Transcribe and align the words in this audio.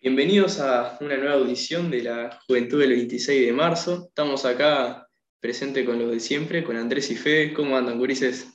Bienvenidos 0.00 0.60
a 0.60 0.96
una 1.00 1.16
nueva 1.16 1.34
audición 1.34 1.90
de 1.90 2.04
la 2.04 2.38
Juventud 2.46 2.78
del 2.78 2.90
26 2.90 3.46
de 3.46 3.52
marzo. 3.52 4.06
Estamos 4.06 4.44
acá 4.44 5.08
presente 5.40 5.84
con 5.84 5.98
los 5.98 6.12
de 6.12 6.20
siempre, 6.20 6.62
con 6.62 6.76
Andrés 6.76 7.10
y 7.10 7.16
Fede. 7.16 7.52
¿Cómo 7.52 7.76
andan, 7.76 7.98
gurises? 7.98 8.46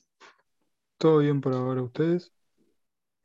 ¿Todo 0.98 1.18
bien 1.18 1.42
por 1.42 1.54
ahora 1.54 1.82
ustedes? 1.82 2.32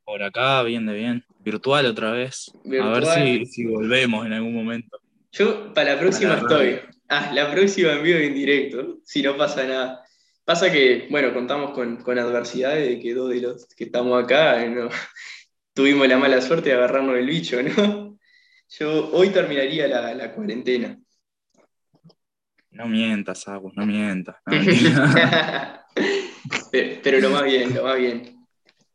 Por 0.04 0.20
acá, 0.24 0.64
bien 0.64 0.84
de 0.86 0.94
bien. 0.94 1.24
Virtual 1.38 1.86
otra 1.86 2.10
vez. 2.10 2.50
A 2.82 2.88
ver 2.88 3.06
si, 3.06 3.46
si 3.46 3.66
volvemos 3.66 4.26
en 4.26 4.32
algún 4.32 4.52
momento. 4.52 4.98
Yo 5.30 5.72
para 5.72 5.94
la 5.94 6.00
próxima 6.00 6.34
estoy. 6.38 6.80
Ah, 7.08 7.30
la 7.32 7.52
próxima 7.52 7.92
en 7.92 8.02
vivo 8.02 8.18
en 8.18 8.34
directo, 8.34 8.98
si 9.04 9.22
no 9.22 9.36
pasa 9.36 9.64
nada. 9.64 10.02
Pasa 10.44 10.72
que, 10.72 11.06
bueno, 11.08 11.32
contamos 11.32 11.70
con, 11.70 11.98
con 12.02 12.18
adversidades 12.18 12.88
de 12.88 12.98
que 12.98 13.14
dos 13.14 13.30
de 13.30 13.42
los 13.42 13.66
que 13.76 13.84
estamos 13.84 14.20
acá 14.20 14.66
no, 14.66 14.88
tuvimos 15.72 16.08
la 16.08 16.18
mala 16.18 16.40
suerte 16.40 16.70
de 16.70 16.74
agarrarnos 16.74 17.16
el 17.16 17.26
bicho, 17.26 17.62
¿no? 17.62 18.07
Yo 18.70 19.10
hoy 19.12 19.30
terminaría 19.30 19.88
la, 19.88 20.34
cuarentena. 20.34 20.98
No 22.70 22.86
mientas, 22.86 23.48
Agus, 23.48 23.72
no 23.74 23.86
mientas. 23.86 24.36
pero, 27.02 27.20
lo 27.20 27.30
más 27.30 27.44
bien, 27.44 27.74
lo 27.74 27.84
más 27.84 27.96
bien. 27.96 28.46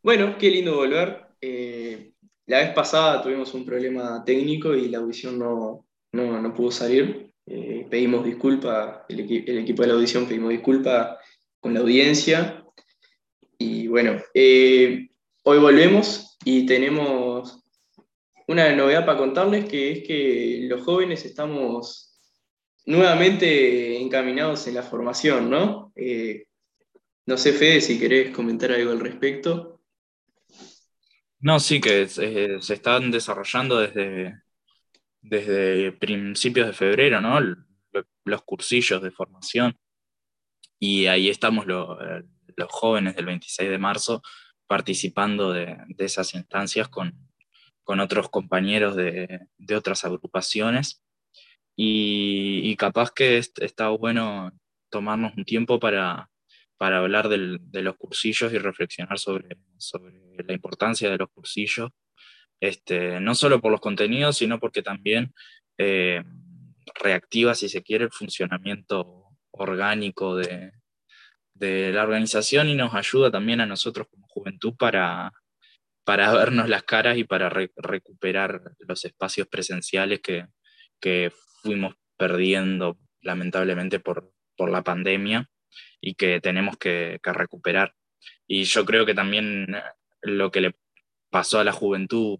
Bueno, 0.03 0.37
qué 0.37 0.51
lindo 0.51 0.75
volver. 0.75 1.25
Eh, 1.41 2.11
la 2.45 2.59
vez 2.59 2.73
pasada 2.73 3.21
tuvimos 3.21 3.53
un 3.53 3.65
problema 3.65 4.23
técnico 4.23 4.75
y 4.75 4.89
la 4.89 4.99
audición 4.99 5.39
no, 5.39 5.87
pudo 6.55 6.71
salir. 6.71 7.33
Eh, 7.45 7.87
pedimos 7.89 8.23
disculpas, 8.23 8.99
el, 9.09 9.21
el, 9.21 9.57
equipo 9.57 9.81
de 9.81 9.87
la 9.87 9.95
audición 9.95 10.27
pedimos 10.27 10.51
disculpas 10.51 11.17
con 11.59 11.73
la 11.73 11.79
audiencia. 11.79 12.63
Y 13.57 13.87
bueno, 13.87 14.17
eh, 14.33 15.09
hoy 15.43 15.57
volvemos 15.57 16.37
y 16.45 16.65
tenemos 16.65 17.62
una 18.47 18.73
novedad 18.75 19.05
para 19.05 19.17
contarles 19.17 19.65
que 19.65 19.91
es 19.91 20.07
que 20.07 20.59
los 20.69 20.81
jóvenes 20.83 21.25
estamos 21.25 22.19
nuevamente 22.85 23.97
encaminados 23.99 24.67
en 24.67 24.75
la 24.75 24.83
formación, 24.83 25.49
¿no? 25.49 25.91
Eh, 25.95 26.45
no 27.25 27.37
sé, 27.37 27.53
Fede, 27.53 27.81
si 27.81 27.99
querés 27.99 28.35
comentar 28.35 28.71
algo 28.71 28.91
al 28.91 28.99
respecto. 28.99 29.81
No, 31.39 31.59
sí, 31.59 31.79
que 31.79 32.07
se, 32.07 32.55
están 32.55 33.11
desarrollando 33.11 33.79
desde, 33.79 34.41
desde 35.21 35.91
principios 35.93 36.67
de 36.67 36.73
febrero, 36.73 37.21
¿no? 37.21 37.39
Los 38.25 38.41
cursillos 38.43 39.01
de 39.01 39.11
formación. 39.11 39.77
Y 40.79 41.05
ahí 41.07 41.29
estamos 41.29 41.65
los 41.65 42.71
jóvenes 42.71 43.15
del 43.15 43.25
26 43.25 43.69
de 43.69 43.77
marzo 43.77 44.21
participando 44.67 45.51
de, 45.51 45.77
esas 45.97 46.33
instancias 46.33 46.89
con, 46.89 47.22
otros 47.85 48.29
compañeros 48.29 48.95
de, 48.95 49.47
otras 49.75 50.05
agrupaciones. 50.05 51.01
Y, 51.75 52.75
capaz 52.77 53.11
que 53.11 53.37
está 53.37 53.89
bueno 53.89 54.51
tomarnos 54.89 55.33
un 55.35 55.45
tiempo 55.45 55.79
para, 55.79 56.29
hablar 56.79 57.29
de 57.29 57.81
los 57.81 57.95
cursillos 57.95 58.51
y 58.51 58.57
reflexionar 58.57 59.17
sobre, 59.17 59.57
sobre 59.77 60.13
la 60.45 60.53
importancia 60.53 61.09
de 61.09 61.17
los 61.17 61.29
cursillos, 61.29 61.91
este, 62.59 63.19
no 63.21 63.35
solo 63.35 63.61
por 63.61 63.71
los 63.71 63.79
contenidos, 63.79 64.37
sino 64.37 64.59
porque 64.59 64.81
también 64.81 65.33
eh, 65.77 66.23
reactiva, 66.95 67.55
si 67.55 67.69
se 67.69 67.83
quiere, 67.83 68.05
el 68.05 68.11
funcionamiento 68.11 69.29
orgánico 69.51 70.35
de, 70.35 70.73
de 71.53 71.91
la 71.93 72.03
organización 72.03 72.69
y 72.69 72.75
nos 72.75 72.93
ayuda 72.93 73.31
también 73.31 73.61
a 73.61 73.65
nosotros 73.65 74.07
como 74.09 74.27
juventud 74.27 74.73
para, 74.77 75.31
para 76.03 76.33
vernos 76.33 76.67
las 76.69 76.83
caras 76.83 77.17
y 77.17 77.23
para 77.23 77.49
recuperar 77.49 78.61
los 78.79 79.05
espacios 79.05 79.47
presenciales 79.47 80.21
que, 80.21 81.31
fuimos 81.61 81.95
perdiendo 82.17 82.97
lamentablemente 83.21 83.99
por, 83.99 84.31
la 84.57 84.83
pandemia 84.83 85.49
y 85.99 86.15
que 86.15 86.39
tenemos 86.39 86.77
que, 86.77 87.19
recuperar. 87.23 87.93
Y 88.47 88.63
yo 88.63 88.85
creo 88.85 89.05
que 89.05 89.13
también 89.13 89.67
lo 90.21 90.51
que 90.51 90.61
le 90.61 90.75
pasó 91.29 91.59
a 91.59 91.63
la 91.63 91.71
juventud 91.71 92.39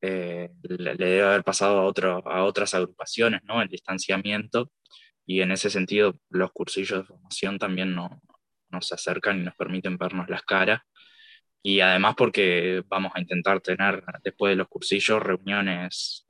eh, 0.00 0.50
le, 0.62 0.94
debe 0.94 1.22
haber 1.22 1.44
pasado 1.44 1.80
a, 1.80 1.82
otro, 1.82 2.22
a 2.26 2.44
otras 2.44 2.72
agrupaciones, 2.74 3.42
¿no? 3.44 3.60
El 3.60 3.68
distanciamiento 3.68 4.70
y 5.26 5.42
en 5.42 5.52
ese 5.52 5.68
sentido 5.68 6.18
los 6.30 6.52
cursillos 6.52 7.00
de 7.00 7.04
formación 7.04 7.58
también 7.58 7.94
no, 7.94 8.22
nos 8.70 8.92
acercan 8.92 9.40
y 9.40 9.44
nos 9.44 9.54
permiten 9.56 9.98
vernos 9.98 10.28
las 10.28 10.42
caras. 10.42 10.82
Y 11.68 11.82
además 11.82 12.14
porque 12.16 12.82
vamos 12.88 13.12
a 13.14 13.20
intentar 13.20 13.60
tener 13.60 14.02
después 14.24 14.52
de 14.52 14.56
los 14.56 14.68
cursillos 14.68 15.22
reuniones 15.22 16.26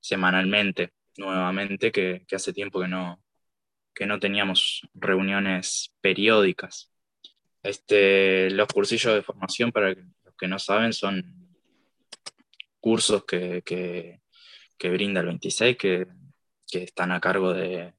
semanalmente, 0.00 0.90
nuevamente, 1.18 1.92
que, 1.92 2.26
hace 2.32 2.52
tiempo 2.52 2.80
que 2.80 2.88
no, 2.88 3.22
que 3.94 4.06
no 4.06 4.18
teníamos 4.18 4.82
reuniones 4.92 5.94
periódicas. 6.00 6.90
Este, 7.62 8.50
los 8.50 8.66
cursillos 8.66 9.14
de 9.14 9.22
formación, 9.22 9.70
para 9.70 9.90
los 9.90 10.34
que 10.36 10.48
no 10.48 10.58
saben, 10.58 10.92
son 10.92 11.54
cursos 12.80 13.24
que, 13.24 13.62
que, 13.64 14.90
brinda 14.90 15.20
el 15.20 15.26
26, 15.26 15.76
que, 15.76 16.08
están 16.72 17.12
a 17.12 17.20
cargo 17.20 17.54
de, 17.54 17.94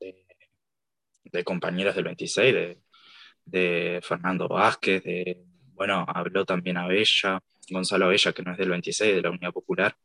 de, 0.00 0.26
de 1.24 1.44
compañeros 1.44 1.94
del 1.94 2.04
26, 2.04 2.54
de, 2.54 2.78
de 3.46 4.00
Fernando 4.02 4.48
Vázquez, 4.48 5.02
de, 5.02 5.46
bueno, 5.76 6.04
habló 6.08 6.44
también 6.44 6.76
Abella, 6.76 7.40
Gonzalo 7.70 8.06
Abella, 8.06 8.32
que 8.32 8.42
no 8.42 8.52
es 8.52 8.58
del 8.58 8.70
26, 8.70 9.14
de 9.16 9.22
la 9.22 9.30
Unidad 9.30 9.52
Popular, 9.52 9.96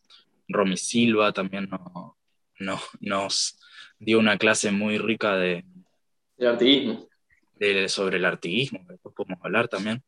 Romy 0.47 0.77
Silva 0.77 1.31
también 1.31 1.69
no, 1.69 2.17
no, 2.59 2.79
nos 2.99 3.57
dio 3.99 4.19
una 4.19 4.37
clase 4.37 4.71
muy 4.71 4.97
rica 4.97 5.37
de... 5.37 5.63
artiguismo. 6.45 7.07
De, 7.55 7.87
sobre 7.89 8.17
el 8.17 8.25
artiguismo, 8.25 8.85
después 8.89 9.15
podemos 9.15 9.39
hablar 9.43 9.67
también. 9.67 10.03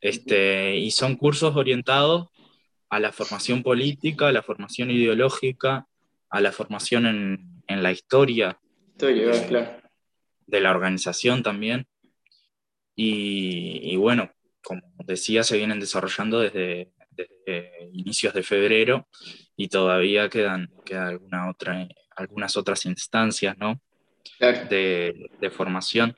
Este, 0.00 0.76
y 0.76 0.90
son 0.90 1.16
cursos 1.16 1.56
orientados 1.56 2.28
a 2.88 3.00
la 3.00 3.12
formación 3.12 3.62
política, 3.62 4.28
a 4.28 4.32
la 4.32 4.42
formación 4.42 4.90
ideológica, 4.90 5.86
a 6.30 6.40
la 6.40 6.52
formación 6.52 7.06
en, 7.06 7.62
en 7.68 7.82
la 7.82 7.92
historia, 7.92 8.58
claro. 8.96 9.82
de 10.46 10.60
la 10.60 10.70
organización 10.70 11.42
también. 11.42 11.86
Y, 13.00 13.94
bueno, 13.94 14.32
como 14.68 14.82
decía, 15.06 15.42
se 15.42 15.56
vienen 15.56 15.80
desarrollando 15.80 16.40
desde, 16.40 16.92
inicios 17.92 18.34
de 18.34 18.42
febrero 18.42 19.08
y 19.56 19.68
todavía 19.68 20.28
quedan, 20.28 20.70
alguna 20.92 21.50
otra, 21.50 21.88
algunas 22.14 22.56
otras 22.56 22.84
instancias 22.84 23.56
¿no? 23.58 23.80
de, 24.38 25.50
formación. 25.50 26.14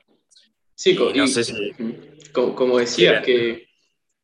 Sí, 0.75 0.95
como, 2.33 2.77
decía, 2.77 3.21
que, 3.21 3.67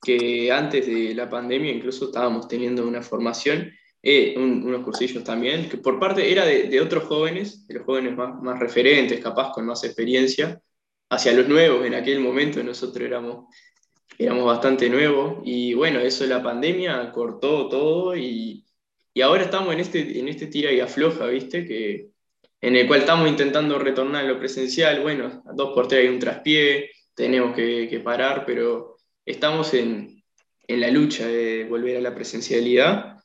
que, 0.01 0.51
antes 0.51 0.85
de 0.85 1.15
la 1.15 1.29
pandemia 1.29 1.71
incluso 1.71 2.05
estábamos 2.05 2.47
teniendo 2.47 2.85
una 2.85 3.01
formación, 3.01 3.73
eh, 4.03 4.35
unos 4.37 4.83
cursillos 4.83 5.23
también, 5.23 5.69
que 5.69 5.77
por 5.77 5.99
parte 5.99 6.29
era 6.29 6.45
de, 6.45 6.81
otros 6.81 7.05
jóvenes, 7.05 7.65
de 7.65 7.75
los 7.75 7.85
jóvenes 7.85 8.15
más, 8.15 8.41
más 8.43 8.59
referentes, 8.59 9.21
capaz 9.21 9.51
con 9.53 9.65
más 9.65 9.83
experiencia, 9.85 10.61
hacia 11.09 11.33
los 11.33 11.47
nuevos. 11.47 11.85
En 11.85 11.93
aquel 11.93 12.19
momento 12.19 12.61
nosotros 12.63 13.05
éramos, 13.05 13.45
éramos 14.17 14.45
bastante 14.45 14.89
nuevos 14.89 15.39
y 15.45 15.73
bueno, 15.73 15.99
eso 15.99 16.23
de 16.23 16.31
la 16.31 16.43
pandemia 16.43 17.11
cortó 17.11 17.67
todo 17.69 18.15
y, 18.15 18.65
ahora 19.23 19.43
estamos 19.43 19.73
en 19.73 19.79
este, 19.79 20.19
en 20.19 20.27
este 20.27 20.47
tira 20.47 20.71
y 20.71 20.79
afloja, 20.79 21.25
¿viste? 21.27 21.65
Que, 21.65 22.11
en 22.61 22.75
el 22.75 22.87
cual 22.87 23.01
estamos 23.01 23.29
intentando 23.29 23.79
retornar 23.79 24.25
a 24.25 24.27
lo 24.27 24.39
presencial. 24.39 25.01
Bueno, 25.01 25.43
dos 25.55 25.73
por 25.73 25.87
tres 25.87 26.01
hay 26.01 26.13
un 26.13 26.19
traspié, 26.19 26.91
tenemos 27.15 27.55
que, 27.55 28.01
parar, 28.03 28.45
pero 28.45 28.97
estamos 29.25 29.73
en, 29.73 30.23
la 30.67 30.91
lucha 30.91 31.27
de 31.27 31.65
volver 31.65 31.97
a 31.97 32.01
la 32.01 32.15
presencialidad. 32.15 33.17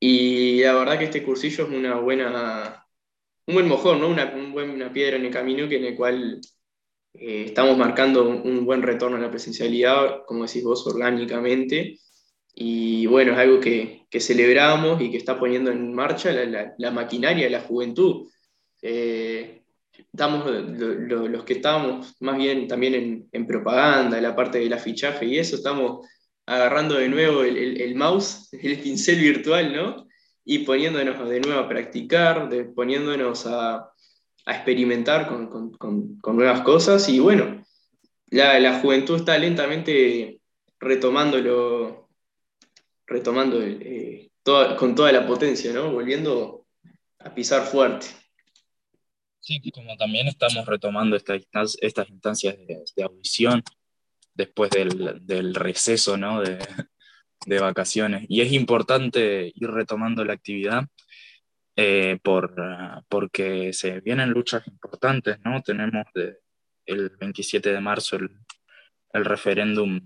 Y 0.00 0.62
la 0.62 0.74
verdad 0.74 0.98
que 0.98 1.04
este 1.04 1.22
cursillo 1.22 1.64
es 1.64 1.70
una 1.70 1.96
buena, 1.96 2.86
un 3.46 3.54
buen 3.54 3.68
mojón, 3.68 4.00
¿no? 4.00 4.08
una, 4.08 4.32
una 4.34 4.92
piedra 4.92 5.16
en 5.16 5.26
el 5.26 5.32
camino 5.32 5.68
que 5.68 5.76
en 5.76 5.84
el 5.86 5.96
cual 5.96 6.40
eh, 7.14 7.44
estamos 7.46 7.78
marcando 7.78 8.28
un, 8.28 8.64
buen 8.64 8.82
retorno 8.82 9.16
a 9.16 9.20
la 9.20 9.30
presencialidad, 9.30 10.24
como 10.26 10.46
decís 10.46 10.64
vos, 10.64 10.86
orgánicamente. 10.86 11.98
Y 12.54 13.06
bueno, 13.06 13.32
es 13.32 13.38
algo 13.38 13.60
que, 13.60 14.06
que 14.10 14.20
celebramos 14.20 15.00
y 15.00 15.10
que 15.10 15.16
está 15.16 15.38
poniendo 15.38 15.70
en 15.70 15.92
marcha 15.94 16.32
la, 16.32 16.74
la, 16.76 16.90
maquinaria 16.90 17.44
de 17.44 17.50
la 17.50 17.60
juventud. 17.60 18.28
Eh, 18.82 19.62
estamos, 19.92 20.44
los 20.50 21.44
que 21.44 21.54
estamos 21.54 22.14
más 22.20 22.36
bien 22.36 22.68
también 22.68 22.94
en, 22.94 23.28
en, 23.32 23.46
propaganda, 23.46 24.20
la 24.20 24.36
parte 24.36 24.58
del 24.58 24.72
afichaje 24.72 25.26
y 25.26 25.38
eso, 25.38 25.56
estamos 25.56 26.06
agarrando 26.46 26.96
de 26.96 27.08
nuevo 27.08 27.42
el, 27.42 27.56
el, 27.56 27.80
el, 27.80 27.94
mouse, 27.94 28.48
el 28.52 28.78
pincel 28.80 29.20
virtual, 29.20 29.74
¿no? 29.74 30.06
Y 30.44 30.58
poniéndonos 30.60 31.28
de 31.28 31.40
nuevo 31.40 31.60
a 31.60 31.68
practicar, 31.68 32.48
de, 32.48 32.64
poniéndonos 32.64 33.46
a, 33.46 33.93
a 34.46 34.54
experimentar 34.54 35.26
con, 35.28 36.18
nuevas 36.36 36.60
cosas 36.60 37.08
y 37.08 37.18
bueno, 37.18 37.64
la, 38.30 38.80
juventud 38.80 39.16
está 39.16 39.38
lentamente 39.38 40.40
retomando, 40.78 42.08
retomando 43.06 43.62
eh, 43.62 44.30
con 44.78 44.94
toda 44.94 45.12
la 45.12 45.26
potencia, 45.26 45.72
¿no? 45.72 45.92
Volviendo 45.92 46.66
a 47.20 47.34
pisar 47.34 47.64
fuerte. 47.64 48.06
Sí, 49.40 49.60
como 49.72 49.96
también 49.96 50.26
estamos 50.26 50.64
retomando 50.64 51.16
estas 51.16 52.08
instancias 52.08 52.56
de, 52.96 53.02
audición 53.02 53.62
después 54.32 54.70
del, 54.70 55.54
receso 55.54 56.16
¿no? 56.16 56.40
de, 56.40 57.58
vacaciones. 57.60 58.24
Y 58.28 58.40
es 58.40 58.52
importante 58.52 59.52
ir 59.54 59.70
retomando 59.70 60.24
la 60.24 60.32
actividad 60.32 60.84
eh, 61.76 62.18
por, 62.22 62.54
porque 63.08 63.72
se 63.72 64.00
vienen 64.00 64.30
luchas 64.30 64.66
importantes, 64.66 65.38
¿no? 65.44 65.62
Tenemos 65.62 66.06
el 66.86 67.10
27 67.18 67.72
de 67.72 67.80
marzo 67.80 68.16
el, 68.16 68.30
el 69.12 69.24
referéndum 69.24 70.00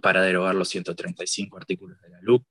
para 0.00 0.22
derogar 0.22 0.54
los 0.54 0.68
135 0.68 1.56
artículos 1.56 2.00
de 2.00 2.10
la 2.10 2.20
LUC. 2.22 2.46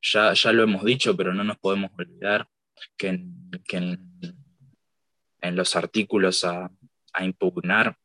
Ya, 0.00 0.32
ya 0.32 0.52
lo 0.52 0.62
hemos 0.62 0.84
dicho, 0.84 1.16
pero 1.16 1.34
no 1.34 1.42
nos 1.44 1.58
podemos 1.58 1.90
olvidar 1.98 2.48
que 2.96 3.08
en, 3.08 3.96
los 5.42 5.76
artículos 5.76 6.44
a, 6.44 6.70
impugnar 7.20 7.96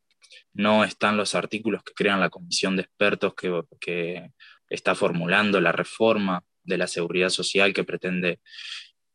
no 0.54 0.82
están 0.82 1.16
los 1.16 1.36
artículos 1.36 1.84
que 1.84 1.92
crean 1.94 2.18
la 2.18 2.30
comisión 2.30 2.74
de 2.74 2.82
expertos 2.82 3.34
que, 3.34 4.30
está 4.68 4.94
formulando 4.96 5.60
la 5.60 5.70
reforma 5.70 6.42
de 6.64 6.78
la 6.78 6.88
seguridad 6.88 7.28
social 7.28 7.72
que 7.72 7.84
pretende 7.84 8.40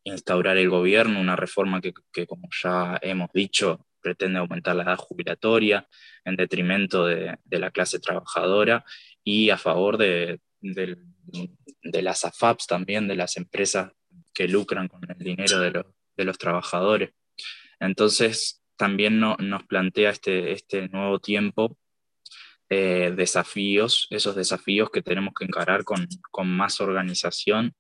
instaurar 0.09 0.57
el 0.57 0.69
gobierno, 0.69 1.19
una 1.19 1.35
reforma 1.35 1.81
que, 1.81 2.27
como 2.27 2.49
ya 2.51 2.97
hemos 3.01 3.31
dicho, 3.33 3.85
pretende 4.01 4.39
aumentar 4.39 4.75
la 4.75 4.83
edad 4.83 4.97
jubilatoria 4.97 5.87
en 6.23 6.35
detrimento 6.35 7.05
de, 7.05 7.37
la 7.49 7.71
clase 7.71 7.99
trabajadora 7.99 8.85
y 9.23 9.49
a 9.49 9.57
favor 9.57 9.97
de, 9.97 10.39
de 10.61 12.01
las 12.01 12.25
AFAPs 12.25 12.67
también, 12.67 13.07
de 13.07 13.15
las 13.15 13.37
empresas 13.37 13.91
que 14.33 14.47
lucran 14.47 14.87
con 14.87 15.01
el 15.09 15.17
dinero 15.17 15.59
de, 15.59 16.23
los 16.23 16.37
trabajadores. 16.37 17.11
Entonces, 17.79 18.61
también 18.75 19.19
nos 19.19 19.63
plantea 19.67 20.11
este, 20.11 20.51
este 20.51 20.89
nuevo 20.89 21.19
tiempo 21.19 21.77
eh, 22.69 23.13
desafíos, 23.15 24.07
esos 24.09 24.35
desafíos 24.35 24.89
que 24.91 25.01
tenemos 25.01 25.33
que 25.37 25.45
encarar 25.45 25.83
con, 25.83 26.07
más 26.45 26.79
organización 26.81 27.73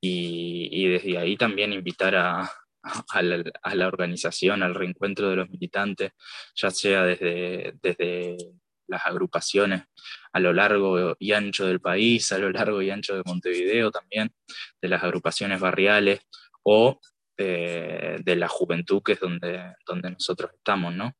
y, 0.00 0.88
desde 0.88 1.18
ahí 1.18 1.36
también 1.36 1.72
invitar 1.72 2.14
a, 2.14 2.50
la, 3.20 3.86
organización, 3.86 4.62
al 4.62 4.74
reencuentro 4.74 5.30
de 5.30 5.36
los 5.36 5.50
militantes, 5.50 6.12
ya 6.54 6.70
sea 6.70 7.04
desde, 7.04 7.74
desde 7.82 8.36
las 8.86 9.04
agrupaciones 9.06 9.82
a 10.32 10.40
lo 10.40 10.52
largo 10.52 11.16
y 11.18 11.32
ancho 11.32 11.66
del 11.66 11.80
país, 11.80 12.32
a 12.32 12.38
lo 12.38 12.50
largo 12.50 12.80
y 12.80 12.90
ancho 12.90 13.16
de 13.16 13.22
Montevideo 13.26 13.90
también, 13.90 14.32
de 14.80 14.88
las 14.88 15.02
agrupaciones 15.02 15.60
barriales 15.60 16.20
o 16.62 17.00
de 17.36 18.34
la 18.36 18.48
juventud 18.48 19.00
que 19.04 19.12
es 19.12 19.20
donde, 19.20 19.74
donde 19.86 20.10
nosotros 20.10 20.50
estamos, 20.54 20.92
¿no? 20.94 21.14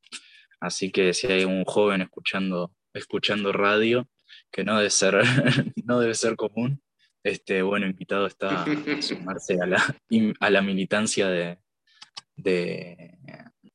Así 0.60 0.90
que 0.90 1.14
si 1.14 1.28
hay 1.28 1.44
un 1.44 1.64
joven 1.64 2.02
escuchando, 2.02 2.72
escuchando 2.92 3.52
radio, 3.52 4.08
que 4.50 4.64
no 4.64 4.76
debe 4.76 4.90
ser, 4.90 5.22
no 5.84 6.00
debe 6.00 6.14
ser 6.14 6.36
común, 6.36 6.82
este, 7.22 7.62
bueno, 7.62 7.86
invitado 7.86 8.26
está 8.26 8.62
a 8.62 8.66
sumarse 9.02 9.58
a 9.60 9.66
la, 9.66 9.96
a 10.40 10.50
la 10.50 10.62
militancia 10.62 11.28
de, 11.28 11.58
de, 12.36 13.18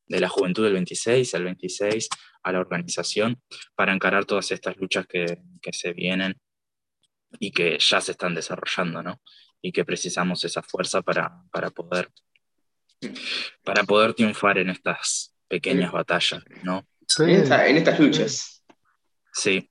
de 0.07 0.19
la 0.19 0.29
juventud 0.29 0.63
del 0.63 0.73
26 0.73 1.33
al 1.35 1.43
26, 1.43 2.09
a 2.43 2.51
la 2.51 2.59
organización 2.59 3.41
para 3.75 3.93
encarar 3.93 4.25
todas 4.25 4.51
estas 4.51 4.77
luchas 4.77 5.07
que, 5.07 5.39
se 5.71 5.93
vienen 5.93 6.39
y 7.39 7.51
que 7.51 7.77
ya 7.79 7.99
se 8.01 8.11
están 8.11 8.35
desarrollando, 8.35 9.01
¿no? 9.01 9.21
Y 9.61 9.71
que 9.71 9.85
precisamos 9.85 10.43
esa 10.43 10.61
fuerza 10.61 11.01
para, 11.01 11.41
poder, 11.73 12.11
para 13.63 13.83
poder 13.83 14.13
triunfar 14.13 14.57
en 14.57 14.69
estas 14.69 15.33
pequeñas 15.47 15.91
batallas, 15.91 16.43
¿no? 16.63 16.85
En, 17.19 17.77
estas 17.77 17.99
luchas. 17.99 18.63
Sí. 19.31 19.69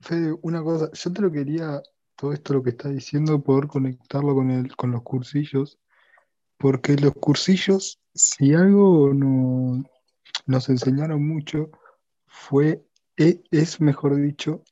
Fede, 0.00 0.34
una 0.42 0.62
cosa, 0.62 0.90
yo 0.92 1.12
te 1.12 1.22
lo 1.22 1.32
quería, 1.32 1.80
todo 2.18 2.32
esto 2.32 2.54
lo 2.54 2.64
que 2.64 2.70
estás 2.70 2.92
diciendo, 2.92 3.40
poder 3.40 3.68
conectarlo 3.68 4.34
con, 4.34 4.50
el, 4.50 4.74
con 4.74 4.90
los 4.90 5.02
cursillos, 5.02 5.78
porque 6.58 6.96
los 6.96 7.14
cursillos, 7.14 8.00
si 8.12 8.54
algo 8.54 9.14
no, 9.14 9.84
nos 10.44 10.68
enseñaron 10.68 11.26
mucho 11.26 11.70
fue, 12.26 12.84
e, 13.16 13.44
es 13.52 13.80
mejor 13.80 14.16
dicho, 14.16 14.64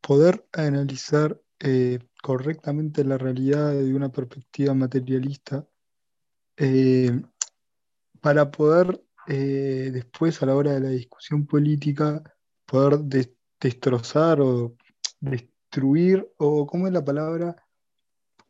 poder 0.00 0.44
analizar 0.52 1.40
eh, 1.60 2.00
correctamente 2.20 3.04
la 3.04 3.16
realidad 3.16 3.72
de 3.72 3.94
una 3.94 4.10
perspectiva 4.10 4.74
materialista 4.74 5.68
eh, 6.56 7.22
para 8.20 8.50
poder 8.50 9.04
eh, 9.28 9.90
después 9.92 10.42
a 10.42 10.46
la 10.46 10.56
hora 10.56 10.72
de 10.72 10.80
la 10.80 10.88
discusión 10.88 11.46
política 11.46 12.22
poder 12.66 12.98
destrozar 13.60 14.40
o 14.40 14.74
destruir 15.20 16.28
o 16.36 16.66
cómo 16.66 16.86
es 16.86 16.92
la 16.92 17.04
palabra 17.04 17.56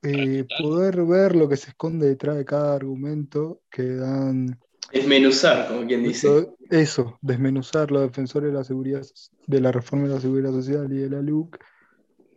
eh, 0.03 0.47
poder 0.61 1.03
ver 1.05 1.35
lo 1.35 1.49
que 1.49 1.57
se 1.57 1.71
esconde 1.71 2.07
detrás 2.09 2.37
de 2.37 2.45
cada 2.45 2.75
argumento 2.75 3.63
que 3.71 3.97
dan. 3.97 4.61
Desmenuzar, 4.93 5.69
como 5.69 5.87
quien 5.87 6.03
dice. 6.03 6.49
Eso, 6.69 7.19
desmenuzar 7.23 7.91
los 7.91 8.03
defensores 8.03 8.53
de 8.53 8.59
la 8.59 8.65
seguridad, 8.65 9.03
de 9.47 9.61
la 9.61 9.73
reforma 9.73 10.07
de 10.07 10.15
la 10.15 10.21
seguridad 10.21 10.51
social 10.51 10.93
y 10.93 10.99
de 10.99 11.09
la 11.09 11.23
LUC, 11.23 11.59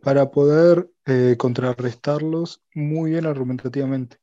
para 0.02 0.30
poder 0.30 0.88
eh, 1.04 1.36
contrarrestarlos 1.36 2.62
muy 2.74 3.10
bien 3.10 3.26
argumentativamente. 3.26 4.16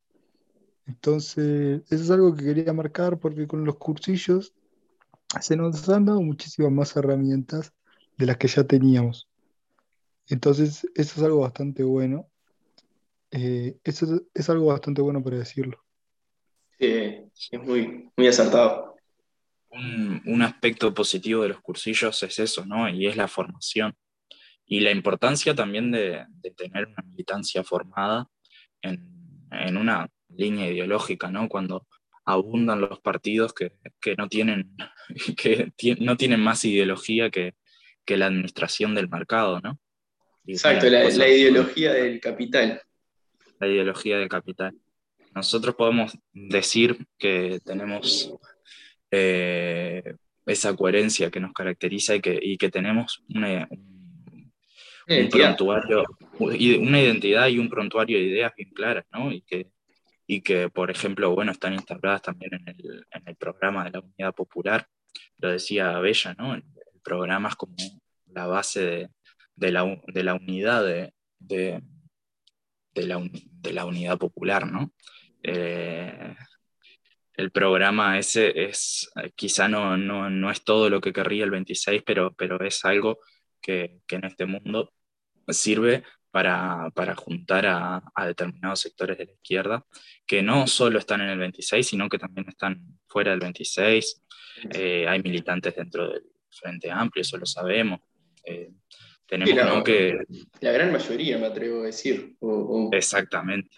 Entonces, 0.88 1.84
eso 1.90 2.04
es 2.04 2.10
algo 2.10 2.36
que 2.36 2.46
quería 2.46 2.74
marcar 2.74 3.20
porque 3.20 3.48
con 3.48 3.64
los 3.64 3.78
cursillos 3.78 4.54
se 5.40 5.56
nos 5.56 5.88
han 5.90 6.06
dado 6.06 6.22
muchísimas 6.22 6.72
más 6.72 6.96
herramientas 6.96 7.74
de 8.18 8.26
las 8.26 8.38
que 8.38 8.48
ya 8.48 8.64
teníamos. 8.64 9.30
Entonces, 10.28 10.88
eso 10.96 11.20
es 11.20 11.24
algo 11.24 11.42
bastante 11.42 11.84
bueno 11.84 12.30
eh, 13.38 13.78
eso 13.84 14.22
es, 14.34 14.50
algo 14.50 14.68
bastante 14.68 15.02
bueno 15.02 15.22
para 15.22 15.38
decirlo. 15.38 15.84
Sí, 16.80 17.20
es 17.52 17.62
muy, 17.62 18.10
muy 18.16 18.28
acertado. 18.28 18.96
Un, 19.70 20.42
aspecto 20.42 20.94
positivo 20.94 21.44
de 21.44 21.50
los 21.50 21.60
cursillos 21.60 22.24
es 22.24 22.40
eso, 22.40 22.66
¿no? 22.66 22.88
Y 22.88 23.08
es 23.08 23.18
la 23.18 23.28
formación. 23.28 23.94
Y 24.66 24.80
la 24.80 24.92
importancia 24.92 25.54
también 25.54 25.92
de, 25.92 26.26
tener 26.56 26.88
una 26.88 27.04
militancia 27.04 27.62
formada 27.62 28.30
en, 28.82 29.04
una 29.76 30.10
línea 30.30 30.72
ideológica, 30.72 31.30
¿no? 31.30 31.50
Cuando 31.50 31.88
abundan 32.24 32.80
los 32.80 33.02
partidos 33.02 33.54
que, 33.54 33.74
no, 34.18 34.30
tienen, 34.30 34.76
que 35.36 35.74
no 36.00 36.16
tienen 36.16 36.40
más 36.40 36.64
ideología 36.64 37.30
que, 37.30 37.56
la 38.08 38.28
administración 38.28 38.96
del 38.96 39.10
mercado, 39.10 39.60
¿no? 39.62 39.80
Exacto, 40.48 40.90
la, 40.90 41.10
la, 41.10 41.28
ideología 41.28 41.94
del 41.94 42.20
capital 42.20 42.82
la 43.60 43.68
ideología 43.68 44.18
del 44.18 44.30
capital. 44.30 44.76
Nosotros 45.34 45.76
podemos 45.76 46.18
decir 46.32 46.98
que 47.18 47.60
tenemos 47.66 48.34
eh, 49.12 50.16
esa 50.46 50.76
coherencia 50.76 51.30
que 51.30 51.40
nos 51.40 51.54
caracteriza 51.54 52.16
y 52.16 52.22
que, 52.22 52.58
que 52.58 52.70
tenemos 52.70 53.24
una, 53.34 53.68
un, 53.70 55.30
prontuario, 55.30 56.04
una 56.40 57.02
identidad 57.02 57.48
y 57.48 57.60
un 57.60 57.70
prontuario 57.70 58.18
de 58.18 58.26
ideas 58.26 58.54
bien 58.56 58.70
claras, 58.70 59.06
¿no? 59.12 59.32
Y 59.32 59.42
que, 59.42 59.68
y 60.26 60.42
que, 60.42 60.70
por 60.70 60.90
ejemplo, 60.90 61.32
bueno, 61.32 61.52
están 61.52 61.74
instaladas 61.74 62.22
también 62.22 62.54
en 62.54 62.68
el, 62.68 63.06
en 63.12 63.24
el 63.26 63.36
programa 63.36 63.84
de 63.84 63.92
la 63.92 64.00
Unidad 64.00 64.34
Popular, 64.34 64.88
lo 65.38 65.52
decía 65.52 66.00
Bella, 66.00 66.34
¿no? 66.38 66.60
El, 67.06 67.12
programa 67.12 67.50
es 67.50 67.56
como 67.56 67.76
la 68.28 68.48
base 68.48 68.82
de, 68.82 69.10
de, 69.56 69.72
la, 69.72 70.02
de 70.08 70.24
la, 70.24 70.34
unidad 70.34 70.84
de, 70.84 71.14
de 71.40 71.82
la, 72.96 73.22
de 73.32 73.74
la 73.74 73.86
unidad 73.86 74.18
popular, 74.18 74.72
¿no? 74.72 74.92
Eh, 75.44 76.36
el 77.36 77.52
programa 77.52 78.18
ese 78.18 78.66
es, 78.66 79.12
quizá 79.36 79.68
no, 79.68 79.98
no, 79.98 80.52
es 80.52 80.64
todo 80.64 80.90
lo 80.90 81.02
que 81.02 81.14
querría 81.14 81.44
el 81.44 81.52
26, 81.52 82.04
pero, 82.06 82.34
pero 82.34 82.60
es 82.66 82.84
algo 82.86 83.20
que, 83.62 84.00
en 84.10 84.26
este 84.26 84.46
mundo 84.46 84.94
sirve 85.50 86.04
para, 86.32 86.92
juntar 87.18 87.66
a, 87.68 88.02
determinados 88.26 88.80
sectores 88.80 89.18
de 89.18 89.26
la 89.26 89.34
izquierda, 89.34 89.86
que 90.26 90.42
no 90.42 90.66
solo 90.68 90.98
están 90.98 91.22
en 91.22 91.30
el 91.30 91.40
26, 91.40 91.86
sino 91.86 92.10
que 92.10 92.18
también 92.18 92.48
están 92.50 92.82
fuera 93.08 93.32
del 93.32 93.42
26. 93.42 94.24
Eh, 94.72 95.06
hay 95.08 95.22
militantes 95.22 95.76
dentro 95.76 96.10
del 96.10 96.24
Frente 96.56 96.92
Amplio, 96.92 97.22
eso 97.22 97.38
lo 97.38 97.46
sabemos. 97.46 98.00
Eh, 98.44 98.72
tenemos 99.28 99.56
la, 99.56 99.84
que... 99.84 100.20
La 100.62 100.72
gran 100.72 100.92
mayoría, 100.92 101.38
me 101.38 101.48
atrevo 101.48 101.82
a 101.82 101.86
decir. 101.86 102.36
Exactamente. 102.92 103.70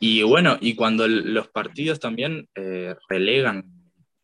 Y 0.00 0.22
bueno, 0.22 0.58
y 0.60 0.74
cuando 0.74 1.06
los 1.06 1.48
partidos 1.48 2.00
también 2.00 2.48
eh, 2.54 2.94
relegan 3.08 3.64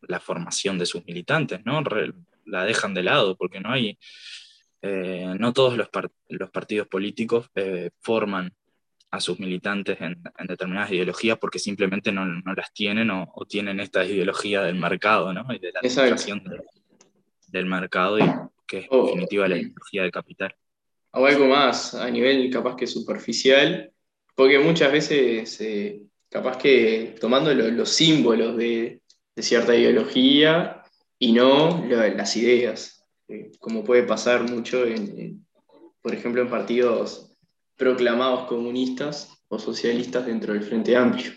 la 0.01 0.19
formación 0.19 0.77
de 0.77 0.85
sus 0.85 1.05
militantes, 1.05 1.61
¿no? 1.65 1.83
la 2.45 2.65
dejan 2.65 2.93
de 2.93 3.03
lado, 3.03 3.37
porque 3.37 3.59
no 3.59 3.71
hay, 3.71 3.97
eh, 4.81 5.33
no 5.39 5.53
todos 5.53 5.77
los, 5.77 5.89
partidos 6.49 6.87
políticos 6.87 7.49
eh, 7.55 7.91
forman 7.99 8.53
a 9.11 9.19
sus 9.19 9.39
militantes 9.39 9.99
en, 10.01 10.21
determinadas 10.47 10.91
ideologías 10.91 11.37
porque 11.37 11.59
simplemente 11.59 12.11
no, 12.11 12.25
las 12.55 12.73
tienen 12.73 13.11
o, 13.11 13.45
tienen 13.47 13.79
esta 13.79 14.05
ideología 14.05 14.63
del 14.63 14.75
mercado, 14.75 15.33
¿no? 15.33 15.45
Y 15.53 15.59
de 15.59 15.71
la 15.71 15.79
administración 15.79 16.43
del 17.51 17.65
mercado 17.65 18.19
y 18.19 18.23
que 18.67 18.79
es 18.79 18.87
en 18.89 19.05
definitiva 19.05 19.47
la 19.47 19.57
ideología 19.57 20.03
del 20.03 20.11
capital. 20.11 20.55
O 21.11 21.25
algo 21.25 21.45
más 21.47 21.93
a 21.93 22.09
nivel 22.09 22.49
capaz 22.49 22.75
que 22.75 22.87
superficial, 22.87 23.91
porque 24.35 24.59
muchas 24.59 24.91
veces 24.91 25.59
eh, 25.59 26.03
capaz 26.29 26.57
que 26.57 27.15
tomando 27.19 27.53
los 27.53 27.89
símbolos 27.89 28.57
de, 28.57 28.99
cierta 29.37 29.75
ideología 29.75 30.83
y 31.17 31.31
no 31.31 31.83
las 31.87 32.37
ideas, 32.37 33.03
eh, 33.27 33.51
como 33.59 33.83
puede 33.83 34.03
pasar 34.03 34.43
mucho, 34.43 34.85
en, 34.85 35.43
por 36.01 36.13
ejemplo, 36.13 36.43
en 36.43 36.49
partidos 36.49 37.33
proclamados 37.75 38.45
comunistas 38.47 39.43
o 39.47 39.57
socialistas 39.57 40.27
dentro 40.27 40.53
del 40.53 40.61
Frente 40.61 40.95
Amplio. 40.95 41.31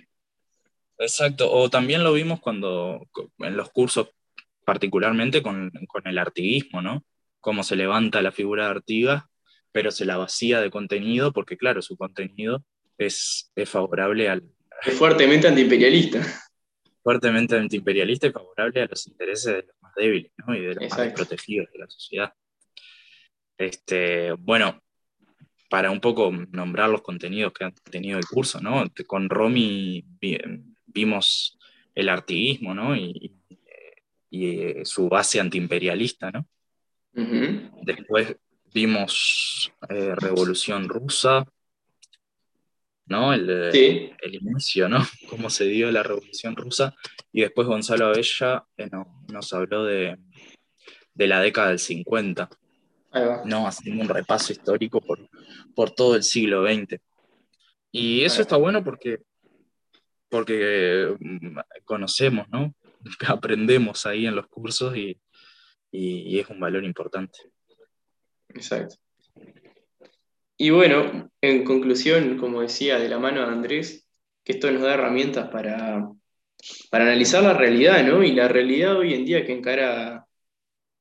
Exacto, 0.99 1.50
o 1.50 1.68
también 1.71 2.04
lo 2.04 2.12
vimos 2.12 2.40
cuando 2.40 3.00
en 3.38 3.56
los 3.56 3.71
cursos, 3.71 4.09
particularmente 4.64 5.42
con, 5.42 5.73
el 6.04 6.18
artiguismo, 6.18 6.83
¿no? 6.83 7.04
Cómo 7.40 7.62
se 7.62 7.76
levanta 7.76 8.23
la 8.23 8.33
figura 8.33 8.64
de 8.64 8.71
Artigas, 8.71 9.25
pero 9.73 9.90
se 9.90 10.04
la 10.04 10.16
vacía 10.16 10.61
de 10.61 10.71
contenido, 10.71 11.33
porque 11.33 11.56
claro, 11.56 11.83
su 11.83 11.97
contenido 11.97 12.64
es, 12.97 13.50
es 13.54 13.68
favorable 13.68 14.28
al, 14.28 14.44
es 14.85 14.94
fuertemente 14.94 15.49
antiimperialista. 15.49 16.23
Fuertemente 17.02 17.56
antiimperialista 17.56 18.26
y 18.26 18.33
favorable 18.33 18.83
a 18.83 18.87
los 18.87 19.06
intereses 19.06 19.52
de 19.54 19.62
los 19.62 19.76
más 19.83 19.94
débiles 19.94 20.33
y 20.49 20.61
de 20.61 20.75
los 20.75 20.90
más 20.90 20.99
desprotegidos 20.99 21.71
de 21.73 21.78
la 21.78 21.88
sociedad. 21.88 22.33
Este, 23.59 24.33
bueno, 24.33 24.83
para 25.68 25.90
un 25.90 26.00
poco 26.00 26.30
nombrar 26.50 26.88
los 26.88 27.02
contenidos 27.02 27.52
que 27.52 27.64
han 27.64 27.75
tenido 27.90 28.18
el 28.18 28.26
curso, 28.26 28.61
¿no? 28.61 28.85
Con 29.06 29.28
Romy 29.28 30.04
vimos 30.87 31.59
el 31.94 32.09
artiguismo, 32.09 32.75
¿no? 32.75 32.97
Y, 32.97 33.33
eh, 34.43 34.85
su 34.85 35.09
base 35.09 35.41
antiimperialista, 35.41 36.31
¿no? 36.31 36.47
Después 37.83 38.37
vimos 38.73 39.73
eh, 39.88 40.14
Revolución 40.17 40.88
Rusa, 40.88 41.47
¿no? 43.07 43.33
El, 43.33 43.49
el 43.50 44.35
inicio, 44.35 44.88
¿no? 44.88 44.99
Cómo 45.31 45.50
se 45.50 45.67
dio 45.67 45.91
la 45.93 46.03
Revolución 46.03 46.57
Rusa. 46.57 46.95
Y 47.33 47.43
después 47.43 47.69
Gonzalo 47.69 48.07
Abella 48.07 48.64
eh, 48.76 48.91
nos 49.33 49.53
habló 49.53 49.85
de, 49.85 50.19
la 51.14 51.41
década 51.41 51.69
del 51.69 51.79
50, 51.79 52.49
¿no? 53.45 53.67
Haciendo 53.69 54.03
un 54.03 54.09
repaso 54.09 54.53
histórico 54.53 55.00
por, 55.00 55.21
por 55.75 55.91
todo 55.93 56.17
el 56.17 56.25
siglo 56.25 56.67
XX. 56.67 57.00
Y 57.93 58.25
eso 58.25 58.43
está 58.43 58.57
bueno 58.57 58.83
porque, 58.83 59.21
porque 60.29 61.14
mm, 61.21 61.59
conocemos, 61.85 62.49
¿no? 62.49 62.75
Aprendemos 63.28 64.06
ahí 64.06 64.26
en 64.26 64.37
los 64.37 64.46
cursos 64.49 64.96
y, 64.96 65.18
y 65.90 66.38
es 66.38 66.49
un 66.49 66.61
valor 66.61 66.84
importante. 66.84 67.38
Exacto. 68.49 68.96
Y 70.56 70.70
bueno, 70.70 71.30
en 71.40 71.64
conclusión, 71.64 72.38
como 72.38 72.62
decía, 72.62 72.99
de 72.99 73.08
la 73.08 73.18
mano 73.18 73.40
de 73.40 73.52
Andrés, 73.52 74.06
que 74.44 74.52
esto 74.52 74.70
nos 74.70 74.82
da 74.82 74.94
herramientas 74.94 75.49
para, 75.50 76.08
para 76.90 77.04
analizar 77.04 77.42
la 77.42 77.54
realidad, 77.54 78.04
¿no? 78.06 78.23
Y 78.23 78.32
la 78.32 78.49
realidad 78.49 78.96
hoy 78.96 79.14
en 79.14 79.25
día 79.25 79.44
que 79.44 79.52
encara 79.52 80.26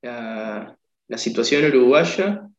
la, 0.01 0.77
situación 1.17 1.65
uruguaya, 1.65 2.49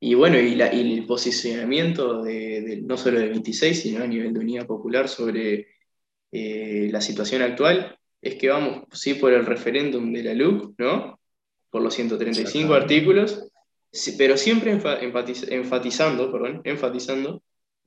y 0.00 0.14
bueno, 0.14 0.38
y, 0.40 0.60
el 0.60 1.06
posicionamiento 1.06 2.22
de, 2.22 2.82
no 2.84 2.96
solo 2.96 3.20
del 3.20 3.30
26, 3.30 3.82
sino 3.82 4.02
a 4.02 4.06
nivel 4.06 4.32
de 4.34 4.40
unidad 4.40 4.66
popular 4.66 5.08
sobre 5.08 5.68
eh, 6.32 6.88
la 6.90 7.00
situación 7.00 7.42
actual, 7.42 7.98
es 8.22 8.36
que 8.36 8.48
vamos, 8.48 8.84
sí, 8.92 9.14
por 9.14 9.32
el 9.32 9.44
referéndum 9.44 10.12
de 10.12 10.22
la 10.22 10.32
LUC, 10.32 10.78
¿no? 10.78 11.20
Por 11.70 11.82
los 11.82 11.92
135 11.92 12.72
artículos, 12.72 13.48
pero 14.16 14.36
siempre 14.36 14.78
enfatizando, 15.50 16.30
perdón, 16.30 16.60
enfatizando 16.64 17.42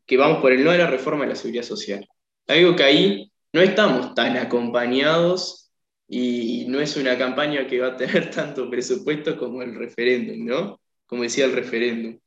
que 0.05 0.17
vamos 0.17 0.39
por 0.41 0.51
el 0.51 0.63
no 0.63 0.71
de 0.71 0.77
la 0.77 0.87
reforma 0.87 1.23
de 1.23 1.29
la 1.29 1.35
seguridad 1.35 1.63
social. 1.63 2.07
Algo 2.47 2.75
que 2.75 2.83
ahí 2.83 3.31
no 3.53 3.61
estamos 3.61 4.13
tan 4.13 4.35
acompañados 4.35 5.71
y 6.07 6.65
no 6.67 6.81
es 6.81 6.97
una 6.97 7.17
campaña 7.17 7.65
que 7.65 7.79
va 7.79 7.87
a 7.87 7.97
tener 7.97 8.29
tanto 8.35 8.69
presupuesto 8.69 9.37
como 9.37 9.61
el 9.61 9.73
referéndum, 9.73 10.45
¿no? 10.45 10.81
Como 11.05 11.23
decía 11.23 11.45
el 11.45 11.53
referéndum. 11.53 12.19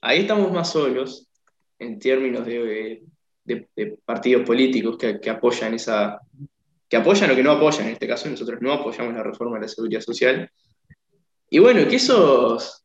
Ahí 0.00 0.20
estamos 0.20 0.52
más 0.52 0.72
solos 0.72 1.28
en 1.78 1.98
términos 1.98 2.44
de, 2.44 3.04
partidos 4.04 4.44
políticos 4.44 4.98
que, 4.98 5.20
que, 5.20 5.30
apoyan 5.30 5.74
esa, 5.74 6.20
que 6.88 6.96
apoyan 6.96 7.30
o 7.30 7.34
que 7.34 7.42
no 7.42 7.52
apoyan, 7.52 7.86
en 7.86 7.92
este 7.94 8.06
caso 8.06 8.28
nosotros 8.28 8.60
no 8.60 8.72
apoyamos 8.72 9.14
la 9.14 9.22
reforma 9.22 9.56
de 9.56 9.62
la 9.62 9.68
seguridad 9.68 10.00
social. 10.00 10.50
Y 11.48 11.58
bueno, 11.58 11.86
que 11.88 11.96
esos 11.96 12.84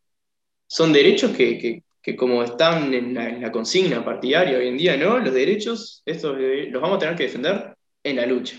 son 0.68 0.94
derechos 0.94 1.32
que, 1.32 1.84
como 2.18 2.44
están 2.44 2.94
en 2.94 3.14
la, 3.14 3.52
consigna 3.52 4.06
partidaria 4.06 4.58
hoy 4.58 4.68
en 4.68 4.78
día, 4.78 4.98
¿no? 4.98 5.20
Los 5.20 5.34
derechos, 5.34 6.02
estos 6.06 6.38
los 6.38 6.82
vamos 6.82 6.98
a 6.98 7.00
tener 7.00 7.16
que 7.16 7.24
defender 7.24 7.76
en 8.04 8.16
la 8.16 8.26
lucha. 8.26 8.58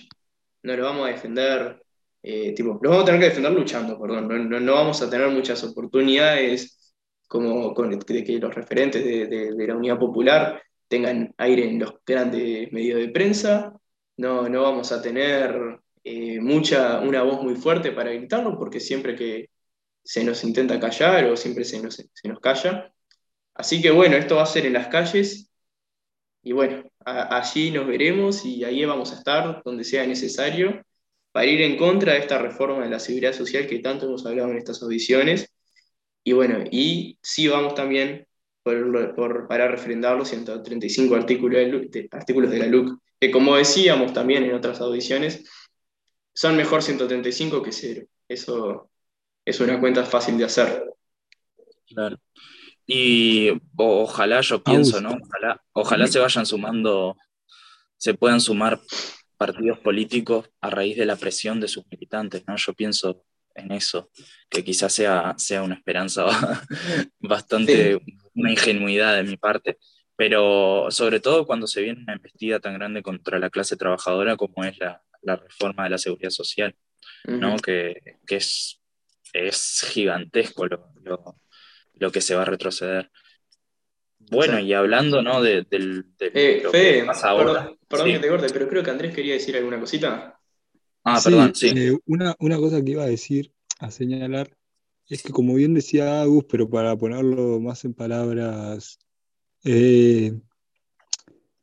No 0.63 0.77
los 0.77 0.87
vamos 0.87 1.09
a 1.09 1.13
defender, 1.13 1.83
eh, 2.23 2.53
tipo, 2.53 2.79
los 2.83 2.91
vamos 2.91 3.03
a 3.03 3.07
tener 3.07 3.21
que 3.21 3.29
defender 3.29 3.53
luchando, 3.53 3.99
perdón. 4.01 4.49
No, 4.65 4.75
vamos 4.75 5.01
a 5.03 5.11
tener 5.11 5.29
muchas 5.29 5.63
oportunidades 5.65 6.95
como 7.27 7.73
con, 7.73 7.99
de 7.99 8.25
que 8.25 8.39
los 8.39 8.55
referentes 8.55 9.03
de, 9.03 9.55
la 9.67 9.75
Unidad 9.75 9.99
Popular 9.99 10.63
tengan 10.87 11.33
aire 11.39 11.67
en 11.67 11.79
los 11.79 11.95
grandes 12.05 12.71
medios 12.73 13.01
de 13.01 13.09
prensa. 13.09 13.73
No, 14.23 14.49
no 14.49 14.63
vamos 14.63 14.93
a 14.93 15.03
tener 15.03 15.81
eh, 16.05 16.41
mucha, 16.41 17.01
una 17.01 17.23
voz 17.23 17.43
muy 17.43 17.57
fuerte 17.57 17.93
para 17.93 18.13
gritarlo, 18.13 18.59
porque 18.59 18.81
siempre 18.81 19.17
que, 19.17 19.51
se 20.05 20.25
nos 20.25 20.45
intenta 20.45 20.81
callar 20.81 21.25
o 21.27 21.37
siempre 21.37 21.65
se 21.65 21.83
nos, 21.83 21.95
se 21.97 22.29
nos 22.29 22.41
calla. 22.41 22.93
Así 23.55 23.83
que 23.83 23.91
bueno, 23.91 24.17
esto 24.17 24.37
va 24.37 24.43
a 24.45 24.47
ser 24.47 24.67
en 24.67 24.75
las 24.75 24.89
calles 24.89 25.51
y 26.43 26.53
bueno, 26.53 26.85
allí 27.05 27.71
nos 27.71 27.87
veremos 27.87 28.45
y 28.45 28.65
ahí 28.65 28.85
vamos 28.85 29.13
a 29.13 29.17
estar 29.19 29.63
donde 29.65 29.85
sea 29.85 30.07
necesario 30.07 30.85
para 31.33 31.47
ir 31.47 31.63
en 31.63 31.77
contra 31.77 32.15
de 32.15 32.21
esta 32.21 32.39
reforma 32.39 32.85
de 32.85 32.91
la 32.91 32.99
seguridad 33.01 33.33
social 33.33 33.67
que 33.67 33.79
tanto 33.81 34.07
hemos 34.07 34.27
hablado 34.27 34.51
en 34.51 34.59
estas 34.59 34.83
audiciones. 34.83 35.53
Y 36.25 36.33
bueno, 36.33 36.65
y 36.71 37.19
sí 37.23 37.49
vamos 37.49 37.75
también 37.75 38.27
por, 38.63 39.49
para 39.49 39.69
refrendar 39.69 40.17
los 40.17 40.29
135 40.29 41.15
artículos 41.15 41.59
de, 41.91 42.09
artículos 42.11 42.51
de 42.51 42.59
la 42.59 42.67
LUC, 42.67 42.99
que 43.21 43.31
como 43.31 43.57
decíamos 43.57 44.13
también 44.13 44.45
en 44.45 44.55
otras 44.55 44.81
audiciones, 44.81 45.49
son 46.35 46.57
mejor 46.57 46.83
135 46.83 47.63
que 47.63 47.73
cero. 47.73 48.07
Eso 48.29 48.91
es 49.45 49.61
una 49.61 49.79
cuenta 49.81 50.05
fácil 50.05 50.39
de 50.39 50.45
hacer. 50.45 50.85
Claro. 51.87 52.19
Y 52.87 53.51
ojalá, 53.77 54.41
yo 54.41 54.63
pienso, 54.63 55.01
¿no? 55.01 55.17
Ojalá, 55.73 56.07
se 56.07 56.19
vayan 56.19 56.47
sumando, 56.47 57.17
se 57.97 58.15
puedan 58.15 58.41
sumar 58.41 58.81
partidos 59.37 59.79
políticos 59.79 60.51
a 60.61 60.71
raíz 60.71 60.97
de 60.97 61.07
la 61.07 61.17
presión 61.17 61.61
de 61.61 61.69
sus 61.69 61.85
militantes, 61.91 62.45
¿no? 62.47 62.57
Yo 62.57 62.73
pienso 62.75 63.25
en 63.55 63.73
eso, 63.73 64.11
que 64.49 64.65
quizás 64.65 64.93
sea, 64.93 65.35
sea 65.37 65.63
una 65.63 65.75
esperanza 65.75 66.27
bastante, 67.21 68.01
una 68.35 68.51
ingenuidad 68.51 69.17
de 69.17 69.25
mi 69.25 69.37
parte, 69.37 69.79
pero 70.17 70.91
sobre 70.91 71.21
todo 71.21 71.47
cuando 71.47 71.67
se 71.67 71.83
viene 71.83 72.03
una 72.03 72.15
embestida 72.15 72.61
tan 72.61 72.75
grande 72.75 73.03
contra 73.03 73.39
la 73.39 73.51
clase 73.51 73.77
trabajadora 73.77 74.37
como 74.37 74.65
es 74.65 74.79
la, 74.79 75.03
reforma 75.23 75.85
de 75.85 75.91
la 75.91 75.99
seguridad 75.99 76.31
social, 76.31 76.75
¿no? 77.25 77.57
que, 77.57 78.19
que, 78.27 78.37
es 78.37 78.83
es 79.33 79.85
gigantesco 79.89 80.67
lo, 80.67 82.13
que 82.13 82.21
se 82.21 82.35
va 82.35 82.43
a 82.43 82.47
retroceder. 82.47 83.11
Bueno, 84.19 84.59
y 84.59 84.73
hablando, 84.73 85.23
¿no? 85.23 85.43
De, 85.43 85.63
del, 85.63 86.07
eh, 86.21 86.63
Fede, 86.71 87.07
Perdón, 87.89 88.13
que 88.13 88.19
te 88.19 88.29
corte, 88.29 88.47
pero 88.53 88.69
creo 88.69 88.83
que 88.83 88.91
Andrés 88.91 89.15
quería 89.15 89.35
decir 89.35 89.57
alguna 89.57 89.79
cosita. 89.79 90.39
Ah, 91.05 91.21
perdón, 91.23 91.55
sí. 91.55 91.73
Eh, 91.77 91.99
una, 92.07 92.35
cosa 92.57 92.83
que 92.83 92.93
iba 92.93 93.03
a 93.03 93.09
decir, 93.09 93.53
a 93.81 93.91
señalar, 93.91 94.57
es 95.09 95.23
que 95.23 95.33
como 95.33 95.55
bien 95.55 95.75
decía 95.75 96.23
Agus, 96.23 96.45
pero 96.49 96.69
para 96.69 96.97
ponerlo 96.97 97.61
más 97.61 97.85
en 97.85 97.95
palabras, 97.95 98.99
eh, 99.65 100.33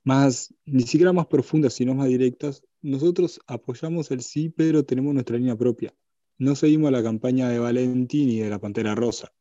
más, 0.03 0.53
ni 0.65 0.83
siquiera 0.83 1.13
más 1.13 1.27
profundas, 1.27 1.73
sino 1.73 1.93
más 1.93 2.07
directas, 2.07 2.63
nosotros 2.81 3.39
apoyamos 3.47 4.11
el 4.11 4.21
sí, 4.21 4.49
pero 4.49 4.83
tenemos 4.83 5.13
nuestra 5.13 5.37
línea 5.37 5.55
propia 5.55 5.93
no 6.39 6.55
seguimos 6.55 6.91
la 6.91 7.03
campaña 7.03 7.49
de 7.49 7.59
Valentín 7.59 8.29
y 8.29 8.39
de 8.39 8.49
la 8.49 8.59
Pantera 8.59 8.95
Rosa. 8.95 9.31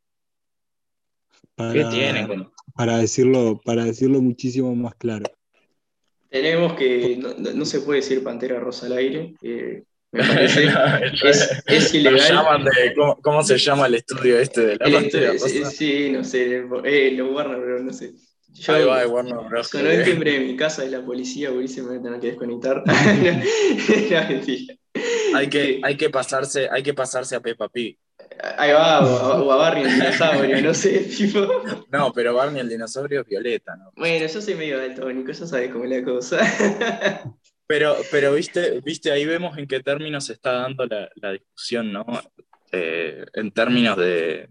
Para, 1.54 1.72
¿Qué 1.72 1.84
tienen? 1.84 2.48
Para 2.74 2.98
decirlo, 2.98 3.60
para 3.64 3.84
decirlo 3.84 4.20
muchísimo 4.20 4.74
más 4.74 4.94
claro. 4.96 5.24
Tenemos 6.28 6.74
que, 6.74 7.16
no, 7.16 7.64
se 7.64 7.80
puede 7.80 8.00
decir 8.00 8.22
Pantera 8.22 8.60
Rosa 8.60 8.86
al 8.86 8.92
aire, 8.92 9.34
eh, 9.40 9.84
Me 10.12 10.24
parece. 10.24 10.64
es, 11.66 11.94
ilegal. 11.94 12.44
¿cómo, 13.22 13.42
se 13.42 13.58
llama 13.58 13.86
el 13.86 13.96
estudio 13.96 14.38
este 14.38 14.62
de 14.62 14.76
la 14.76 14.98
el 14.98 15.40
Sí, 15.66 16.10
no 16.10 16.24
sé, 16.24 16.64
eh, 16.84 17.10
lo 17.12 17.32
Warner, 17.32 17.58
pero 17.58 17.80
no 17.80 17.92
sé. 17.92 18.12
Yo, 18.54 18.74
Ahí 18.74 18.84
va, 18.84 19.06
Warner 19.06 19.36
Bros. 19.48 19.68
Sonó 19.68 19.90
el 19.90 20.04
timbre 20.04 20.32
de 20.32 20.40
mi 20.40 20.56
casa 20.56 20.84
y 20.84 20.90
la 20.90 21.04
policía, 21.04 21.50
se 21.66 21.82
me 21.82 21.88
voy 21.88 21.98
a 21.98 22.02
tener 22.02 22.20
que 22.20 22.26
desconectar. 22.28 22.82
no, 22.86 24.28
mentira. 24.28 24.74
Hay 25.34 25.48
que, 25.48 25.80
hay, 25.82 25.96
que 25.96 26.10
pasarse, 26.10 26.68
hay 26.70 26.82
que 26.82 26.94
pasarse 26.94 27.36
a 27.36 27.40
Peppa 27.40 27.68
Pig. 27.68 27.98
Ahí 28.56 28.72
va, 28.72 29.00
o, 29.04 29.52
a 29.52 29.56
Barney 29.56 29.84
el 29.84 29.94
dinosaurio, 29.94 30.62
no 30.62 30.74
sé, 30.74 31.00
tipo. 31.00 31.46
No, 31.90 32.12
pero 32.12 32.34
Barney 32.34 32.60
el 32.60 32.68
dinosaurio 32.68 33.20
es 33.20 33.26
violeta, 33.26 33.76
¿no? 33.76 33.92
Bueno, 33.96 34.26
yo 34.26 34.40
soy 34.40 34.54
medio 34.54 34.78
daltónico, 34.78 35.30
ya 35.30 35.46
sabes 35.46 35.70
cómo 35.70 35.84
es 35.84 35.90
la 35.90 36.02
cosa. 36.02 36.38
Pero, 37.68 37.96
pero 38.10 38.32
viste, 38.32 38.80
viste, 38.80 39.12
ahí 39.12 39.26
vemos 39.26 39.58
en 39.58 39.66
qué 39.66 39.80
términos 39.80 40.24
se 40.24 40.32
está 40.32 40.52
dando 40.52 40.86
la, 40.86 41.32
discusión, 41.32 41.92
¿no? 41.92 42.06
Eh, 42.72 43.26
en 43.34 43.50
términos 43.52 43.96
de. 43.98 44.48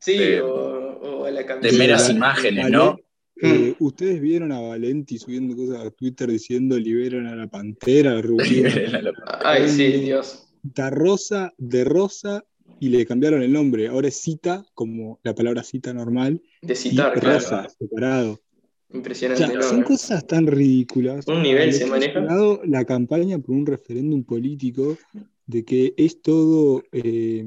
Sí, 0.00 0.18
o, 0.42 1.28
la 1.30 1.42
De 1.42 1.72
meras 1.72 2.10
imágenes, 2.10 2.68
¿no? 2.68 2.98
Eh, 3.40 3.74
¿Ustedes 3.78 4.20
vieron 4.20 4.50
a 4.50 4.60
Valenti 4.60 5.18
subiendo 5.18 5.54
cosas 5.54 5.86
a 5.86 5.90
Twitter 5.90 6.28
diciendo 6.28 6.76
liberan 6.76 7.26
a 7.26 7.36
la 7.36 7.46
pantera, 7.46 8.20
Rubio? 8.20 8.68
Ay, 9.44 9.68
sí, 9.68 9.92
Dios. 9.92 10.48
Da 10.62 10.90
rosa, 10.90 11.54
de 11.58 11.84
rosa, 11.84 12.44
y 12.80 12.88
le 12.88 13.06
cambiaron 13.06 13.42
el 13.42 13.52
nombre. 13.52 13.86
Ahora 13.88 14.08
es 14.08 14.20
cita, 14.20 14.64
como 14.74 15.20
la 15.22 15.34
palabra 15.34 15.62
cita 15.62 15.94
normal. 15.94 16.42
De 16.62 16.74
citar, 16.74 17.22
rosa, 17.22 17.68
separado. 17.68 18.40
Impresionante. 18.92 19.62
son 19.62 19.82
cosas 19.82 20.26
tan 20.26 20.46
ridículas. 20.46 21.26
Un 21.26 21.42
nivel 21.42 21.72
se 21.72 21.86
maneja. 21.86 22.20
La 22.64 22.84
campaña 22.84 23.38
por 23.38 23.54
un 23.54 23.66
referéndum 23.66 24.24
político 24.24 24.96
de 25.46 25.64
que 25.64 25.94
es 25.96 26.22
todo, 26.22 26.82
eh, 26.92 27.44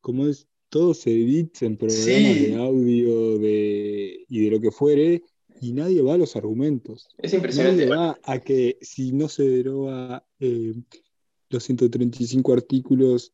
como 0.00 0.26
es, 0.26 0.46
todo 0.68 0.94
se 0.94 1.10
edita 1.10 1.66
en 1.66 1.76
programas 1.76 2.40
de 2.40 2.54
audio 2.56 3.38
de, 3.38 4.24
y 4.28 4.44
de 4.44 4.50
lo 4.50 4.60
que 4.60 4.70
fuere, 4.70 5.22
y 5.60 5.72
nadie 5.72 6.02
va 6.02 6.14
a 6.14 6.18
los 6.18 6.36
argumentos. 6.36 7.08
Es 7.18 7.34
impresionante. 7.34 7.86
Nadie 7.86 7.96
va 7.96 8.18
a 8.24 8.38
que 8.40 8.78
si 8.80 9.12
no 9.12 9.28
se 9.28 9.44
deroga 9.44 10.24
eh, 10.40 10.74
los 11.50 11.62
135 11.62 12.52
artículos 12.52 13.32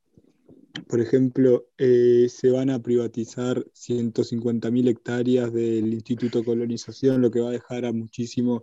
por 0.86 1.00
ejemplo, 1.00 1.68
eh, 1.78 2.26
se 2.28 2.50
van 2.50 2.70
a 2.70 2.80
privatizar 2.80 3.64
150.000 3.72 4.88
hectáreas 4.88 5.52
del 5.52 5.92
Instituto 5.92 6.44
Colonización, 6.44 7.22
lo 7.22 7.30
que 7.30 7.40
va 7.40 7.48
a 7.48 7.52
dejar 7.52 7.84
a 7.84 7.92
muchísimos 7.92 8.62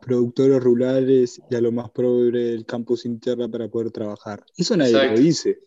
productores 0.00 0.62
rurales 0.62 1.40
y 1.50 1.54
a 1.54 1.60
lo 1.60 1.72
más 1.72 1.90
pobre 1.90 2.40
del 2.40 2.66
campo 2.66 2.96
sin 2.96 3.20
tierra 3.20 3.48
para 3.48 3.68
poder 3.68 3.90
trabajar. 3.90 4.44
Eso 4.56 4.76
nadie 4.76 4.92
lo 4.92 5.18
dice. 5.18 5.60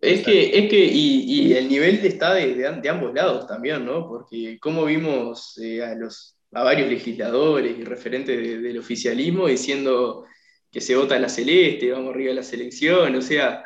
Es 0.00 0.24
que, 0.24 0.58
es 0.58 0.70
que 0.70 0.84
y, 0.84 1.52
el 1.54 1.68
nivel 1.68 1.96
está 2.04 2.34
de, 2.34 2.54
de, 2.54 2.88
ambos 2.88 3.12
lados 3.14 3.46
también, 3.46 3.84
¿no? 3.84 4.06
Porque 4.06 4.58
como 4.60 4.84
vimos 4.84 5.58
eh, 5.58 5.82
a, 5.82 5.94
los, 5.94 6.36
a 6.52 6.62
varios 6.62 6.88
legisladores 6.88 7.76
y 7.78 7.82
referentes 7.82 8.62
del 8.62 8.78
oficialismo 8.78 9.48
diciendo 9.48 10.24
que 10.70 10.80
se 10.80 10.96
vota 10.96 11.18
la 11.18 11.28
celeste, 11.28 11.90
vamos 11.90 12.14
arriba 12.14 12.30
de 12.30 12.34
la 12.36 12.42
selección, 12.42 13.14
o 13.14 13.22
sea. 13.22 13.64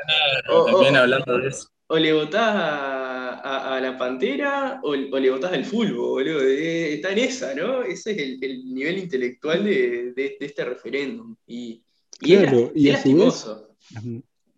o, 0.48 0.66
también 0.66 0.96
hablando 0.96 1.38
de 1.38 1.48
eso. 1.48 1.68
O 1.88 1.98
le 1.98 2.12
votás 2.12 2.54
a, 2.54 3.80
la 3.82 3.98
pantera 3.98 4.80
o, 4.84 4.94
le 4.94 5.30
votás 5.30 5.52
al 5.52 5.64
fútbol, 5.64 5.94
boludo. 5.94 6.40
está 6.42 7.10
en 7.10 7.18
esa, 7.18 7.54
¿no? 7.54 7.82
Ese 7.82 8.12
es 8.12 8.18
el, 8.18 8.72
nivel 8.72 8.98
intelectual 8.98 9.64
de, 9.64 10.36
este 10.38 10.64
referéndum. 10.64 11.34
Y, 11.46 11.82
claro, 12.20 12.70
y 12.74 12.92
lastimoso. 12.92 13.74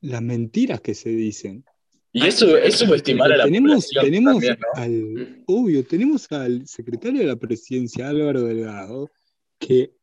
las, 0.02 0.22
mentiras 0.22 0.82
que 0.82 0.94
se 0.94 1.08
dicen. 1.08 1.64
Y 2.12 2.26
eso 2.26 2.58
es 2.58 2.74
subestimar 2.74 3.32
a 3.32 3.36
la 3.38 3.44
tenemos, 3.44 3.88
tenemos 3.88 4.44
al, 4.74 5.42
obvio, 5.46 5.82
tenemos 5.84 6.30
al 6.30 6.66
secretario 6.66 7.20
de 7.20 7.26
la 7.26 7.36
presidencia, 7.36 8.10
Álvaro 8.10 8.42
Delgado, 8.42 9.10
que 9.58 9.94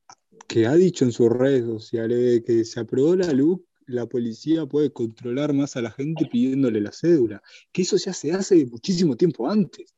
que 0.47 0.67
ha 0.67 0.75
dicho 0.75 1.05
en 1.05 1.11
sus 1.11 1.29
redes 1.29 1.65
sociales 1.65 2.43
que 2.45 2.65
se 2.65 2.79
aprobó 2.79 3.15
la 3.15 3.31
luz, 3.31 3.59
la 3.85 4.05
policía 4.05 4.65
puede 4.65 4.91
controlar 4.91 5.53
más 5.53 5.75
a 5.75 5.81
la 5.81 5.91
gente 5.91 6.25
pidiéndole 6.25 6.79
la 6.81 6.91
cédula, 6.91 7.41
que 7.71 7.81
eso 7.81 7.97
ya 7.97 8.13
se 8.13 8.31
hace 8.31 8.65
muchísimo 8.65 9.15
tiempo 9.15 9.49
antes. 9.49 9.95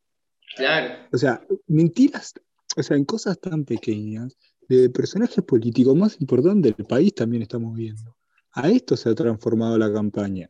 Claro. 0.55 1.07
O 1.11 1.17
sea, 1.17 1.45
mentiras, 1.67 2.33
o 2.75 2.83
sea, 2.83 2.97
en 2.97 3.05
cosas 3.05 3.39
tan 3.39 3.65
pequeñas, 3.65 4.37
de 4.67 4.89
personajes 4.89 5.43
políticos 5.43 5.95
más 5.95 6.19
importantes 6.21 6.75
del 6.77 6.85
país 6.85 7.13
también 7.13 7.43
estamos 7.43 7.75
viendo. 7.75 8.15
A 8.53 8.69
esto 8.69 8.95
se 8.95 9.09
ha 9.09 9.15
transformado 9.15 9.77
la 9.77 9.91
campaña. 9.91 10.47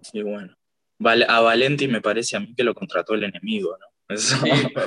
Sí, 0.00 0.22
bueno. 0.22 0.56
A 1.28 1.40
Valenti 1.40 1.86
me 1.86 2.00
parece 2.00 2.36
a 2.36 2.40
mí 2.40 2.54
que 2.56 2.64
lo 2.64 2.74
contrató 2.74 3.14
el 3.14 3.22
enemigo, 3.22 3.76
¿no? 3.78 4.16
Sí, 4.16 4.36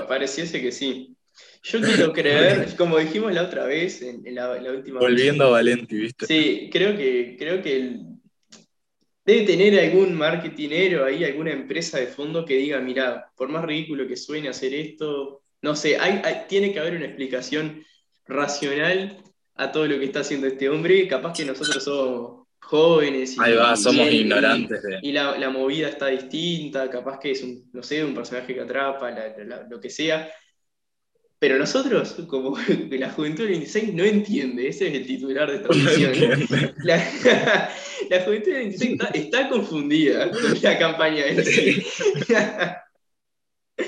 pareciese 0.07 0.61
que 0.61 0.71
sí. 0.71 1.15
Yo 1.63 1.81
quiero 1.81 2.11
creer, 2.13 2.75
como 2.75 2.97
dijimos 2.97 3.33
la 3.33 3.43
otra 3.43 3.65
vez, 3.65 4.01
en, 4.01 4.23
la, 4.33 4.51
última. 4.71 4.99
Volviendo 4.99 5.45
a 5.45 5.49
Valenti, 5.49 5.97
¿viste? 5.97 6.25
Sí, 6.25 6.69
creo 6.71 6.97
que, 6.97 7.35
creo 7.37 7.61
que 7.61 7.97
debe 9.25 9.45
tener 9.45 9.79
algún 9.79 10.15
marketinero 10.15 11.05
ahí, 11.05 11.23
alguna 11.23 11.51
empresa 11.51 11.99
de 11.99 12.07
fondo 12.07 12.45
que 12.45 12.57
diga: 12.57 12.79
mira, 12.79 13.31
por 13.35 13.49
más 13.49 13.63
ridículo 13.63 14.07
que 14.07 14.17
suene 14.17 14.49
hacer 14.49 14.73
esto, 14.73 15.43
no 15.61 15.75
sé, 15.75 15.97
hay, 15.97 16.21
tiene 16.47 16.73
que 16.73 16.79
haber 16.79 16.95
una 16.95 17.05
explicación 17.05 17.83
racional 18.25 19.17
a 19.55 19.71
todo 19.71 19.87
lo 19.87 19.99
que 19.99 20.05
está 20.05 20.21
haciendo 20.21 20.47
este 20.47 20.69
hombre. 20.69 21.07
Capaz 21.07 21.33
que 21.33 21.45
nosotros 21.45 21.83
somos 21.83 22.47
jóvenes 22.59 23.35
y, 23.35 23.41
Ahí 23.41 23.53
va, 23.53 23.75
somos 23.75 24.11
ignorantes. 24.11 24.81
Y, 25.01 25.11
la, 25.11 25.49
movida 25.49 25.89
está 25.89 26.07
distinta, 26.07 26.89
capaz 26.89 27.19
que 27.19 27.31
es 27.31 27.43
un, 27.43 27.69
no 27.73 27.83
sé, 27.83 28.03
un 28.03 28.15
personaje 28.15 28.53
que 28.53 28.61
atrapa, 28.61 29.11
lo 29.69 29.79
que 29.79 29.89
sea. 29.89 30.31
Pero 31.41 31.57
nosotros, 31.57 32.13
como 32.27 32.55
la 32.91 33.09
juventud 33.09 33.45
del 33.45 33.53
26, 33.53 33.95
no 33.95 34.03
entiende, 34.03 34.67
ese 34.67 34.89
es 34.89 34.93
el 34.93 35.07
titular 35.07 35.49
de 35.49 35.55
esta 35.55 35.69
misión. 35.69 36.13
la, 36.83 37.01
juventud 38.23 38.51
del 38.51 38.69
26 38.77 38.99
está, 39.15 39.49
confundida 39.49 40.29
con 40.29 40.39
la 40.61 40.77
campaña 40.77 41.25
de 41.25 41.83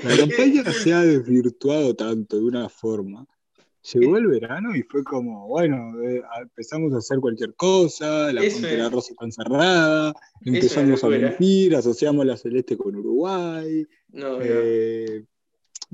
La 0.04 0.18
campaña 0.18 0.64
se 0.72 0.94
ha 0.94 1.02
desvirtuado 1.02 1.96
tanto 1.96 2.38
de 2.38 2.44
una 2.44 2.70
forma. 2.70 3.24
Llegó 3.94 4.18
el 4.18 4.26
verano 4.26 4.76
y 4.76 4.82
fue 4.82 5.04
como, 5.04 5.48
bueno, 5.48 6.02
eh, 6.02 6.24
empezamos 6.42 6.92
a 6.96 6.98
hacer 6.98 7.20
cualquier 7.20 7.54
cosa, 7.54 8.34
la 8.34 8.42
frontera 8.42 8.90
rosa 8.90 9.12
está 9.12 9.26
encerrada, 9.26 10.16
empezamos 10.42 11.04
a 11.04 11.08
mentir, 11.08 11.76
asociamos 11.76 12.26
la 12.26 12.36
celeste 12.36 12.76
con 12.78 12.96
Uruguay. 12.96 13.86
No, 14.08 14.42
eh, 14.42 15.26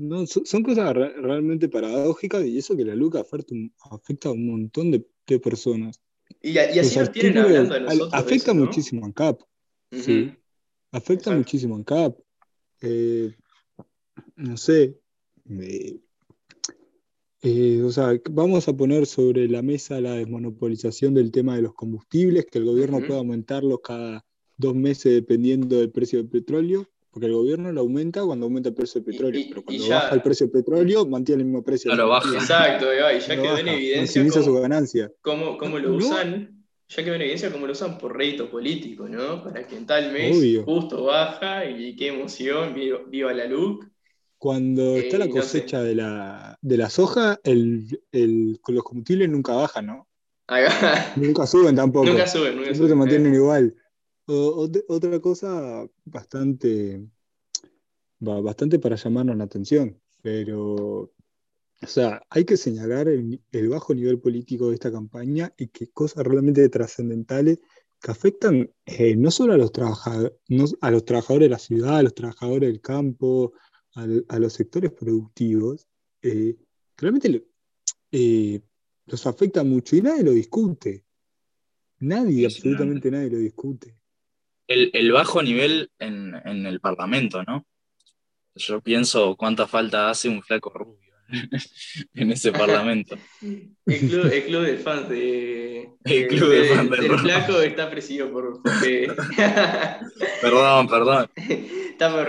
no, 0.00 0.26
son, 0.26 0.62
cosas 0.62 0.94
realmente 0.94 1.68
paradójicas 1.68 2.44
y 2.46 2.56
eso 2.56 2.74
que 2.74 2.86
la 2.86 2.94
Luca 2.94 3.20
afecta, 3.20 4.30
a 4.30 4.32
un 4.32 4.46
montón 4.46 4.90
de, 4.90 5.04
personas. 5.38 6.00
Y, 6.42 6.58
así 6.58 6.98
nos 6.98 7.12
tienen 7.12 7.38
hablando 7.38 7.74
de 7.74 7.80
nosotros. 7.82 8.14
Afecta 8.14 8.54
muchísimo 8.54 9.06
en 9.06 9.12
CAP. 9.12 9.42
Sí. 9.92 10.32
Afecta 10.90 11.30
muchísimo 11.30 11.76
en 11.76 11.84
CAP. 11.84 12.18
Eh, 12.80 13.36
no 14.36 14.56
sé. 14.56 14.98
Eh, 17.42 17.82
o 17.82 17.92
sea, 17.92 18.18
vamos 18.30 18.66
a 18.68 18.76
poner 18.76 19.06
sobre 19.06 19.48
la 19.48 19.62
mesa 19.62 20.00
la 20.00 20.14
desmonopolización 20.14 21.14
del 21.14 21.30
tema 21.30 21.56
de 21.56 21.62
los 21.62 21.74
combustibles, 21.74 22.46
que 22.46 22.58
el 22.58 22.64
gobierno 22.64 22.98
pueda 23.06 23.18
aumentarlos 23.18 23.80
cada 23.84 24.24
dos 24.56 24.74
meses 24.74 25.12
dependiendo 25.12 25.78
del 25.78 25.90
precio 25.90 26.18
del 26.18 26.28
petróleo. 26.28 26.88
Porque 27.10 27.26
el 27.26 27.32
gobierno 27.32 27.72
lo 27.72 27.80
aumenta 27.80 28.22
cuando 28.24 28.46
aumenta 28.46 28.68
el 28.68 28.74
precio 28.74 29.00
del 29.00 29.12
petróleo, 29.12 29.44
pero 29.48 29.64
cuando 29.64 29.88
baja 29.88 30.14
el 30.14 30.22
precio 30.22 30.46
del 30.46 30.52
petróleo 30.52 31.06
mantiene 31.06 31.42
el 31.42 31.46
mismo 31.46 31.64
precio. 31.64 31.90
No 31.90 31.96
lo 31.96 32.08
baja. 32.08 32.32
Exacto, 32.34 32.86
y 32.92 33.20
ya 33.20 33.42
quedó 33.42 33.58
en 33.58 33.68
evidencia 33.68 34.22
cómo, 34.28 34.44
su 34.44 34.54
ganancia. 34.54 35.12
Cómo, 35.20 35.78
lo 35.78 35.94
usan, 35.94 36.64
ya 36.88 37.04
quedó 37.04 37.14
en 37.14 37.22
evidencia 37.22 37.50
cómo 37.50 37.66
lo 37.66 37.72
usan 37.72 37.98
por 37.98 38.16
rédito 38.16 38.48
político, 38.48 39.08
¿no? 39.08 39.42
Para 39.42 39.66
que 39.66 39.76
en 39.76 39.86
tal 39.86 40.12
mes 40.12 40.36
justo 40.64 41.04
baja 41.04 41.64
y 41.68 41.96
qué 41.96 42.08
emoción, 42.08 42.74
viva, 42.74 43.32
la 43.32 43.46
luz. 43.46 43.84
Cuando 44.38 44.96
está 44.96 45.18
la 45.18 45.26
eh, 45.26 45.30
cosecha 45.30 45.82
de, 45.82 45.96
la, 45.96 46.56
de 46.62 46.76
la 46.76 46.88
soja, 46.90 47.40
el, 47.42 48.00
con 48.62 48.74
los 48.74 48.84
combustibles 48.84 49.28
nunca 49.28 49.54
bajan, 49.54 49.86
¿no? 49.86 50.06
nunca 51.16 51.46
suben 51.46 51.74
tampoco. 51.74 52.06
Nunca 52.06 52.26
suben, 52.26 52.56
nunca 52.56 52.70
Siempre 52.70 52.88
se 52.88 52.94
mantienen 52.94 53.34
igual 53.34 53.74
otra 54.30 55.20
cosa 55.20 55.86
bastante, 56.04 57.04
bastante 58.18 58.78
para 58.78 58.96
llamarnos 58.96 59.36
la 59.36 59.44
atención, 59.44 60.00
pero, 60.22 60.74
o 60.74 61.86
sea, 61.86 62.22
hay 62.30 62.44
que 62.44 62.56
señalar 62.56 63.08
el, 63.08 63.40
bajo 63.68 63.94
nivel 63.94 64.20
político 64.20 64.68
de 64.68 64.74
esta 64.74 64.92
campaña 64.92 65.52
y 65.56 65.68
que 65.68 65.88
cosas 65.90 66.24
realmente 66.24 66.68
trascendentales 66.68 67.58
que 68.00 68.10
afectan 68.10 68.70
eh, 68.86 69.14
no 69.16 69.30
solo 69.30 69.52
a 69.54 69.58
los, 69.58 69.72
trabajadores, 69.72 70.32
a 70.80 70.90
los 70.90 71.04
trabajadores 71.04 71.46
de 71.46 71.50
la 71.50 71.58
ciudad, 71.58 71.98
a 71.98 72.02
los 72.02 72.14
trabajadores 72.14 72.70
del 72.70 72.80
campo, 72.80 73.52
a, 73.94 74.38
los 74.38 74.52
sectores 74.52 74.92
productivos, 74.92 75.86
eh, 76.22 76.56
realmente 76.96 77.44
eh, 78.12 78.60
los 79.06 79.26
afecta 79.26 79.64
mucho 79.64 79.96
y 79.96 80.02
nadie 80.02 80.22
lo 80.22 80.30
discute. 80.30 81.04
Nadie, 81.98 82.46
absolutamente 82.46 83.10
nadie 83.10 83.30
lo 83.30 83.38
discute. 83.38 83.99
El, 84.70 85.10
bajo 85.10 85.42
nivel 85.42 85.90
en, 85.98 86.32
en, 86.44 86.64
el 86.64 86.80
Parlamento, 86.80 87.42
¿no? 87.42 87.66
Yo 88.54 88.80
pienso 88.80 89.34
cuánta 89.36 89.66
falta 89.66 90.10
hace 90.10 90.28
un 90.28 90.42
flaco 90.42 90.70
rubio 90.70 91.10
en 92.14 92.30
ese 92.30 92.52
parlamento. 92.52 93.16
el, 93.42 93.98
club, 93.98 94.26
el 94.32 94.44
club 94.44 94.62
de 94.62 94.76
fans 94.76 95.08
de, 95.08 95.90
el 96.04 96.28
club 96.28 96.50
de, 96.50 96.64
fans 96.68 96.90
del 96.90 97.18
flaco 97.18 97.60
está 97.60 97.90
presidido 97.90 98.30
por... 98.30 98.62
perdón, 100.40 100.88
perdón. 100.88 101.30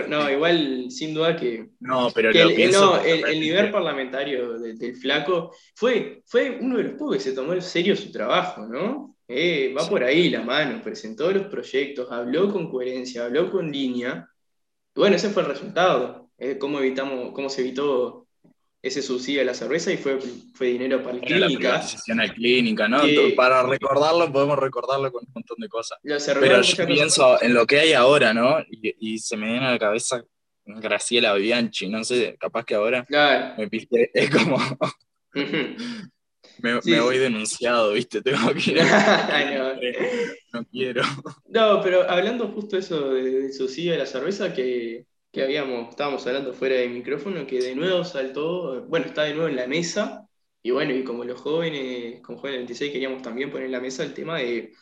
no, 0.08 0.28
igual 0.28 0.86
sin 0.90 1.14
duda 1.14 1.36
que... 1.36 1.68
No, 1.78 2.10
pero 2.12 2.30
el, 2.30 2.72
no, 2.72 3.00
el, 3.00 3.38
nivel 3.38 3.70
parlamentario 3.70 4.58
del 4.58 4.96
flaco 4.96 5.54
fue, 5.76 6.22
fue 6.26 6.58
uno 6.60 6.78
de 6.78 6.84
los 6.84 6.92
pocos 6.94 7.18
que 7.18 7.22
se 7.22 7.34
tomó 7.34 7.52
en 7.52 7.62
serio 7.62 7.94
su 7.94 8.10
trabajo, 8.10 8.66
¿no? 8.66 9.16
Eh, 9.28 9.74
va 9.76 9.88
por 9.88 10.02
ahí 10.04 10.28
la 10.28 10.42
mano, 10.42 10.82
presentó 10.82 11.30
los 11.30 11.46
proyectos, 11.46 12.10
habló 12.10 12.52
con 12.52 12.70
coherencia, 12.70 13.24
habló 13.24 13.50
con 13.50 13.70
línea. 13.70 14.28
bueno, 14.94 15.16
ese 15.16 15.30
fue 15.30 15.42
el 15.42 15.48
resultado. 15.48 16.30
Eh, 16.38 16.58
cómo, 16.58 16.80
evitamos, 16.80 17.32
cómo 17.32 17.48
se 17.48 17.62
evitó 17.62 18.26
ese 18.82 19.00
subsidio 19.00 19.42
a 19.42 19.44
la 19.44 19.54
cerveza 19.54 19.92
y 19.92 19.96
fue, 19.96 20.18
fue 20.54 20.66
dinero 20.66 21.02
para 21.02 21.14
la 21.14 21.20
clínica. 21.22 21.82
La 22.08 22.34
clínica, 22.34 22.88
¿no? 22.88 23.02
para 23.36 23.62
recordarlo, 23.62 24.32
podemos 24.32 24.58
recordarlo 24.58 25.12
con 25.12 25.24
un 25.24 25.32
montón 25.32 25.56
de 25.58 25.68
cosas. 25.68 25.98
Pero 26.02 26.60
yo 26.62 26.86
pienso 26.86 27.40
en 27.40 27.54
lo 27.54 27.64
que 27.64 27.78
hay 27.78 27.92
ahora, 27.92 28.34
¿no? 28.34 28.56
Y, 28.68 29.18
se 29.18 29.36
me 29.36 29.46
viene 29.46 29.66
a 29.66 29.70
la 29.72 29.78
cabeza 29.78 30.24
Graciela 30.64 31.34
Bianchi, 31.34 31.88
no 31.88 32.02
sé, 32.02 32.36
capaz 32.40 32.64
que 32.64 32.74
ahora 32.74 33.06
me 33.56 33.68
piste, 33.68 34.10
es 34.12 34.30
como... 34.30 34.58
me, 36.58 37.00
voy 37.00 37.18
denunciado, 37.18 37.92
¿viste? 37.92 38.22
Tengo 38.22 38.52
que 38.54 38.72
ir 38.72 38.80
a... 38.80 39.76
no. 40.52 40.64
quiero. 40.70 41.02
No, 41.48 41.80
pero 41.82 42.08
hablando 42.08 42.48
justo 42.48 42.76
eso 42.76 43.14
del 43.14 43.52
subsidio 43.52 43.94
a 43.94 43.98
la 43.98 44.06
cerveza, 44.06 44.52
que 44.52 45.06
que 45.32 45.42
habíamos, 45.42 45.88
estábamos 45.88 46.26
hablando 46.26 46.52
fuera 46.52 46.76
de 46.76 46.88
micrófono, 46.88 47.46
que 47.46 47.58
de 47.58 47.74
nuevo 47.74 48.04
saltó, 48.04 48.84
bueno, 48.86 49.06
está 49.06 49.24
de 49.24 49.32
nuevo 49.34 49.48
en 49.48 49.56
la 49.56 49.66
mesa, 49.66 50.28
y 50.62 50.70
bueno, 50.70 50.94
y 50.94 51.04
como 51.04 51.24
los 51.24 51.40
jóvenes, 51.40 52.20
con 52.20 52.36
Jóvenes 52.36 52.60
26 52.60 52.92
queríamos 52.92 53.22
también 53.22 53.50
poner 53.50 53.66
en 53.66 53.72
la 53.72 53.80
mesa 53.80 54.04
el 54.04 54.14
tema 54.14 54.38
de, 54.38 54.72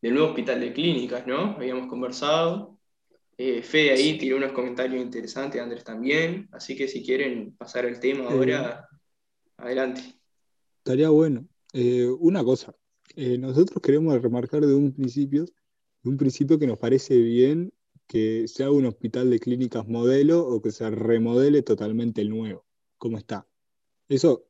del 0.00 0.14
nuevo 0.14 0.28
hospital 0.28 0.60
de 0.60 0.72
clínicas, 0.72 1.26
¿no? 1.26 1.56
Habíamos 1.56 1.88
conversado, 1.88 2.78
eh, 3.36 3.62
Fede 3.62 3.92
ahí 3.92 4.16
tiró 4.16 4.36
unos 4.36 4.52
comentarios 4.52 5.02
interesantes, 5.02 5.60
Andrés 5.60 5.84
también, 5.84 6.48
así 6.52 6.76
que 6.76 6.88
si 6.88 7.04
quieren 7.04 7.56
pasar 7.56 7.84
el 7.84 7.98
tema 8.00 8.30
ahora, 8.30 8.88
adelante. 9.56 10.02
Estaría 10.86 11.10
bueno. 11.10 11.48
Eh, 11.72 12.06
una 12.20 12.44
cosa, 12.44 12.72
eh, 13.16 13.38
nosotros 13.38 13.82
queremos 13.82 14.22
remarcar 14.22 14.64
de 14.64 14.72
un 14.72 14.92
principio, 14.92 15.44
de 15.44 16.10
un 16.10 16.16
principio 16.16 16.60
que 16.60 16.68
nos 16.68 16.78
parece 16.78 17.18
bien 17.18 17.74
que 18.06 18.46
sea 18.46 18.70
un 18.70 18.86
hospital 18.86 19.28
de 19.28 19.40
clínicas 19.40 19.88
modelo 19.88 20.46
o 20.46 20.62
que 20.62 20.70
se 20.70 20.88
remodele 20.88 21.62
totalmente 21.62 22.20
el 22.20 22.30
nuevo, 22.30 22.64
como 22.98 23.18
está. 23.18 23.48
Eso, 24.08 24.46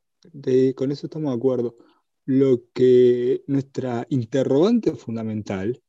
con 0.75 0.91
eso 0.91 1.07
estamos 1.07 1.31
de 1.31 1.37
acuerdo. 1.37 1.75
Lo 2.25 2.69
que 2.71 3.43
nuestra 3.47 4.05
interrogante 4.11 4.91
fundamental 4.93 5.81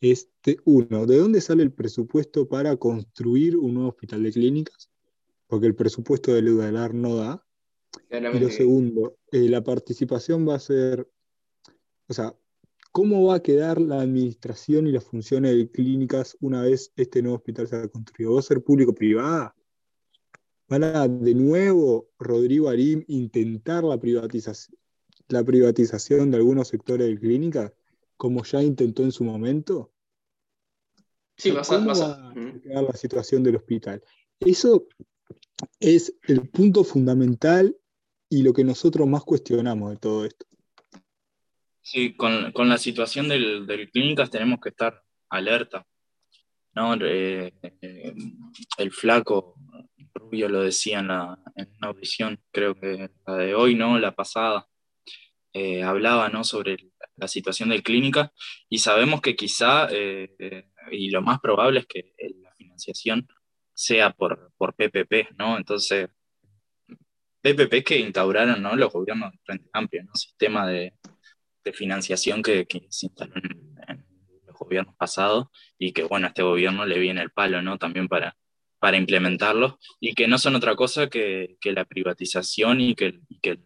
es, 0.00 0.30
uno, 0.66 1.06
¿de 1.06 1.18
dónde 1.18 1.40
sale 1.40 1.64
el 1.64 1.72
presupuesto 1.72 2.48
para 2.48 2.76
construir 2.76 3.56
un 3.56 3.74
nuevo 3.74 3.88
hospital 3.88 4.22
de 4.22 4.30
clínicas? 4.30 4.88
Porque 5.48 5.66
el 5.66 5.74
presupuesto 5.74 6.32
de 6.32 6.42
Ludalar 6.42 6.94
no 6.94 7.16
da. 7.16 7.45
Y 8.10 8.38
lo 8.38 8.50
segundo, 8.50 9.16
eh, 9.30 9.48
la 9.48 9.62
participación 9.62 10.48
va 10.48 10.56
a 10.56 10.60
ser, 10.60 11.08
o 12.08 12.12
sea, 12.12 12.34
¿Cómo 12.96 13.26
va 13.26 13.34
a 13.34 13.42
quedar 13.42 13.78
la 13.78 14.00
administración 14.00 14.86
y 14.86 14.92
las 14.92 15.04
funciones 15.04 15.54
de 15.54 15.70
clínicas 15.70 16.34
una 16.40 16.62
vez 16.62 16.94
este 16.96 17.20
nuevo 17.20 17.36
hospital 17.36 17.68
se 17.68 17.76
haya 17.76 17.88
construido? 17.88 18.32
¿Va 18.32 18.40
a 18.40 18.42
ser 18.42 18.64
público-privada? 18.64 19.54
¿Van 20.66 20.82
a 20.82 21.06
de 21.06 21.34
nuevo, 21.34 22.08
Rodrigo 22.18 22.70
Arim, 22.70 23.04
intentar 23.08 23.84
la 23.84 24.00
privatización, 24.00 24.78
la 25.28 25.44
privatización 25.44 26.30
de 26.30 26.38
algunos 26.38 26.68
sectores 26.68 27.06
de 27.06 27.20
clínicas, 27.20 27.74
como 28.16 28.42
ya 28.44 28.62
intentó 28.62 29.02
en 29.02 29.12
su 29.12 29.24
momento? 29.24 29.92
Sí, 31.36 31.50
va 31.50 31.60
a 31.60 32.32
quedar 32.62 32.82
la 32.82 32.94
situación 32.94 33.42
del 33.42 33.56
hospital? 33.56 34.02
Eso 34.40 34.86
es 35.80 36.14
el 36.28 36.48
punto 36.48 36.82
fundamental 36.82 37.76
y 38.28 38.42
lo 38.42 38.52
que 38.52 38.64
nosotros 38.64 39.06
más 39.06 39.24
cuestionamos 39.24 39.90
de 39.90 39.96
todo 39.96 40.24
esto. 40.24 40.46
Sí, 41.80 42.16
con, 42.16 42.52
la 42.68 42.78
situación 42.78 43.28
del, 43.28 43.90
clínicas 43.92 44.30
tenemos 44.30 44.58
que 44.60 44.70
estar 44.70 45.02
alerta. 45.28 45.86
¿no? 46.74 46.94
Eh, 46.94 47.52
eh, 47.80 48.14
el 48.78 48.90
flaco 48.90 49.54
Rubio 50.12 50.48
lo 50.48 50.62
decía 50.62 50.98
en, 50.98 51.08
la, 51.08 51.38
en, 51.54 51.68
una 51.78 51.88
audición, 51.88 52.40
creo 52.50 52.74
que 52.74 53.10
la 53.26 53.36
de 53.36 53.54
hoy, 53.54 53.76
¿no? 53.76 53.98
La 53.98 54.16
pasada, 54.16 54.66
eh, 55.52 55.84
hablaba 55.84 56.28
¿no? 56.28 56.42
sobre 56.42 56.76
la 57.14 57.28
situación 57.28 57.68
del 57.68 57.82
clínica 57.82 58.32
y 58.68 58.78
sabemos 58.78 59.20
que 59.20 59.36
quizá, 59.36 59.88
y 60.90 61.10
lo 61.10 61.22
más 61.22 61.38
probable 61.40 61.80
es 61.80 61.86
que 61.86 62.14
la 62.42 62.52
financiación 62.56 63.28
sea 63.72 64.10
por, 64.10 64.52
por 64.56 64.74
PPP, 64.74 65.36
¿no? 65.38 65.56
Entonces, 65.56 66.08
PPP 67.54 67.84
que 67.84 67.98
instauraron 68.00 68.60
¿no? 68.60 68.74
los 68.74 68.92
gobiernos 68.92 69.30
de 69.30 69.38
Frente 69.44 69.70
Amplio, 69.72 70.02
¿no? 70.04 70.14
Sistema 70.14 70.66
de, 70.66 70.94
financiación 71.72 72.42
que, 72.42 72.66
se 72.90 73.06
instaló 73.06 73.34
en, 73.36 73.76
los 74.46 74.56
gobiernos 74.56 74.94
pasados 74.96 75.46
y 75.78 75.92
que, 75.92 76.04
bueno, 76.04 76.26
a 76.26 76.28
este 76.28 76.42
gobierno 76.42 76.86
le 76.86 76.98
viene 76.98 77.22
el 77.22 77.30
palo, 77.30 77.60
¿no? 77.62 77.76
También 77.76 78.08
para, 78.08 78.36
para 78.78 78.96
implementarlo 78.96 79.78
y 80.00 80.14
que 80.14 80.28
no 80.28 80.38
son 80.38 80.54
otra 80.54 80.76
cosa 80.76 81.08
que, 81.08 81.56
la 81.64 81.84
privatización 81.84 82.80
y 82.80 82.94
que, 82.94 83.20
que, 83.42 83.58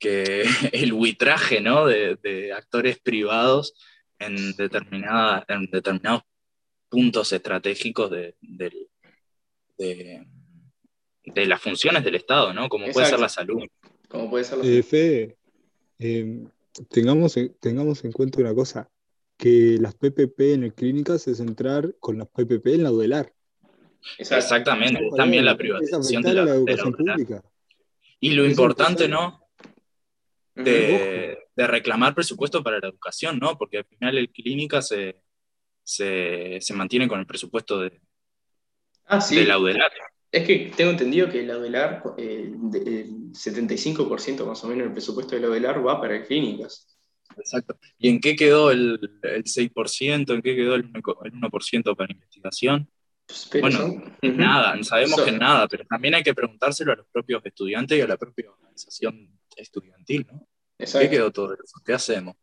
el 0.72 0.92
buitraje, 0.92 1.60
¿no? 1.60 1.86
De, 1.86 2.52
actores 2.54 2.98
privados 3.00 3.74
en, 4.18 4.52
determinada, 4.56 5.44
en 5.48 5.66
determinados 5.70 6.22
puntos 6.88 7.32
estratégicos 7.32 8.10
de, 8.10 8.36
de, 8.40 8.88
las 11.34 11.60
funciones 11.60 12.04
del 12.04 12.14
Estado, 12.14 12.52
¿no? 12.52 12.68
Como 12.68 12.86
puede 12.90 13.06
ser 13.06 13.20
la 13.20 13.28
salud. 13.28 13.62
Como 14.08 14.30
puede 14.30 14.44
ser 14.44 14.58
la 14.58 14.64
eh, 14.64 15.36
eh, 15.98 16.44
tengamos, 16.90 17.36
tengamos 17.60 18.04
en 18.04 18.12
cuenta 18.12 18.40
una 18.40 18.54
cosa, 18.54 18.88
que 19.36 19.76
las 19.80 19.94
PPP 19.94 20.40
en 20.40 20.64
el 20.64 20.74
clínica 20.74 21.18
se 21.18 21.34
centrar 21.34 21.94
con 22.00 22.18
las 22.18 22.28
PPP 22.28 22.66
en 22.66 22.82
la 22.82 22.92
UDELAR. 22.92 23.32
Exactamente, 24.18 25.08
también 25.16 25.44
la 25.44 25.56
privatización 25.56 26.22
de 26.22 26.34
la, 26.34 26.42
educación 26.54 26.92
pública. 26.92 27.42
Y 28.20 28.30
lo 28.30 28.44
importante, 28.46 29.08
¿no? 29.08 29.40
De, 30.54 31.38
reclamar 31.56 32.14
presupuesto 32.14 32.62
para 32.62 32.78
la 32.78 32.88
educación, 32.88 33.38
¿no? 33.38 33.58
Porque 33.58 33.78
al 33.78 33.84
final 33.84 34.16
el 34.16 34.30
clínica 34.30 34.80
se, 34.80 35.22
se, 35.82 36.60
mantiene 36.74 37.08
con 37.08 37.20
el 37.20 37.26
presupuesto 37.26 37.80
de, 37.80 38.00
ah, 39.06 39.24
de 39.28 39.44
la 39.44 39.58
UDELAR. 39.58 39.92
Es 40.30 40.46
que 40.46 40.72
tengo 40.76 40.90
entendido 40.90 41.30
que 41.30 41.42
la 41.42 41.56
ODELAR, 41.56 42.02
eh, 42.18 42.52
el 42.52 43.32
75% 43.32 44.44
más 44.44 44.62
o 44.62 44.68
menos 44.68 44.84
del 44.84 44.92
presupuesto 44.92 45.34
de 45.34 45.42
la 45.42 45.48
ODELAR 45.48 45.86
va 45.86 46.00
para 46.00 46.22
clínicas. 46.22 46.98
Exacto. 47.36 47.78
¿Y 47.98 48.10
en 48.10 48.20
qué 48.20 48.36
quedó 48.36 48.70
el, 48.70 49.00
6%? 49.22 50.34
¿En 50.34 50.42
qué 50.42 50.56
quedó 50.56 50.74
el 50.74 50.92
1% 50.92 51.96
para 51.96 52.12
investigación? 52.12 52.90
Pues, 53.26 53.50
bueno, 53.60 54.02
nada, 54.22 54.82
sabemos 54.82 55.20
que 55.20 55.32
nada, 55.32 55.68
pero 55.68 55.84
también 55.84 56.14
hay 56.14 56.22
que 56.22 56.32
preguntárselo 56.32 56.92
a 56.92 56.96
los 56.96 57.06
propios 57.12 57.44
estudiantes 57.44 57.98
y 57.98 58.00
a 58.00 58.06
la 58.06 58.16
propia 58.16 58.50
organización 58.50 59.38
estudiantil, 59.54 60.26
¿no? 60.32 60.48
¿Qué 60.78 61.10
quedó 61.10 61.30
todo 61.30 61.52
eso? 61.52 61.78
¿Qué 61.84 61.92
hacemos? 61.92 62.36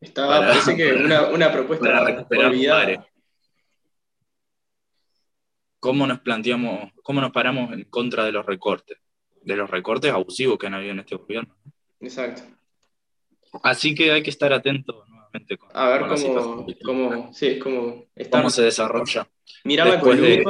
Estaba, 0.00 0.40
parece 0.40 0.76
que 0.76 0.92
una, 1.32 1.52
propuesta 1.52 1.86
para 1.86 2.04
recuperar 2.04 2.54
cómo 5.82 6.06
nos 6.06 6.20
planteamos, 6.20 6.92
cómo 7.02 7.20
nos 7.20 7.32
paramos 7.32 7.72
en 7.72 7.82
contra 7.86 8.24
de 8.24 8.30
los 8.30 8.46
recortes, 8.46 8.98
de 9.42 9.56
los 9.56 9.68
recortes 9.68 10.12
abusivos 10.12 10.56
que 10.56 10.68
han 10.68 10.74
habido 10.74 10.92
en 10.92 11.00
este 11.00 11.16
gobierno. 11.16 11.56
Exacto. 12.00 12.42
Así 13.64 13.92
que 13.92 14.12
hay 14.12 14.22
que 14.22 14.30
estar 14.30 14.52
atentos 14.52 15.08
nuevamente 15.08 15.58
con, 15.58 15.70
a 15.74 15.88
ver 15.88 16.02
cómo, 16.02 16.66
cómo, 16.84 17.32
sí, 17.34 17.58
cómo, 17.58 18.06
cómo, 18.30 18.50
se 18.50 18.62
desarrolla. 18.62 19.28
Miraba 19.64 19.90
después, 19.90 20.20
de, 20.20 20.44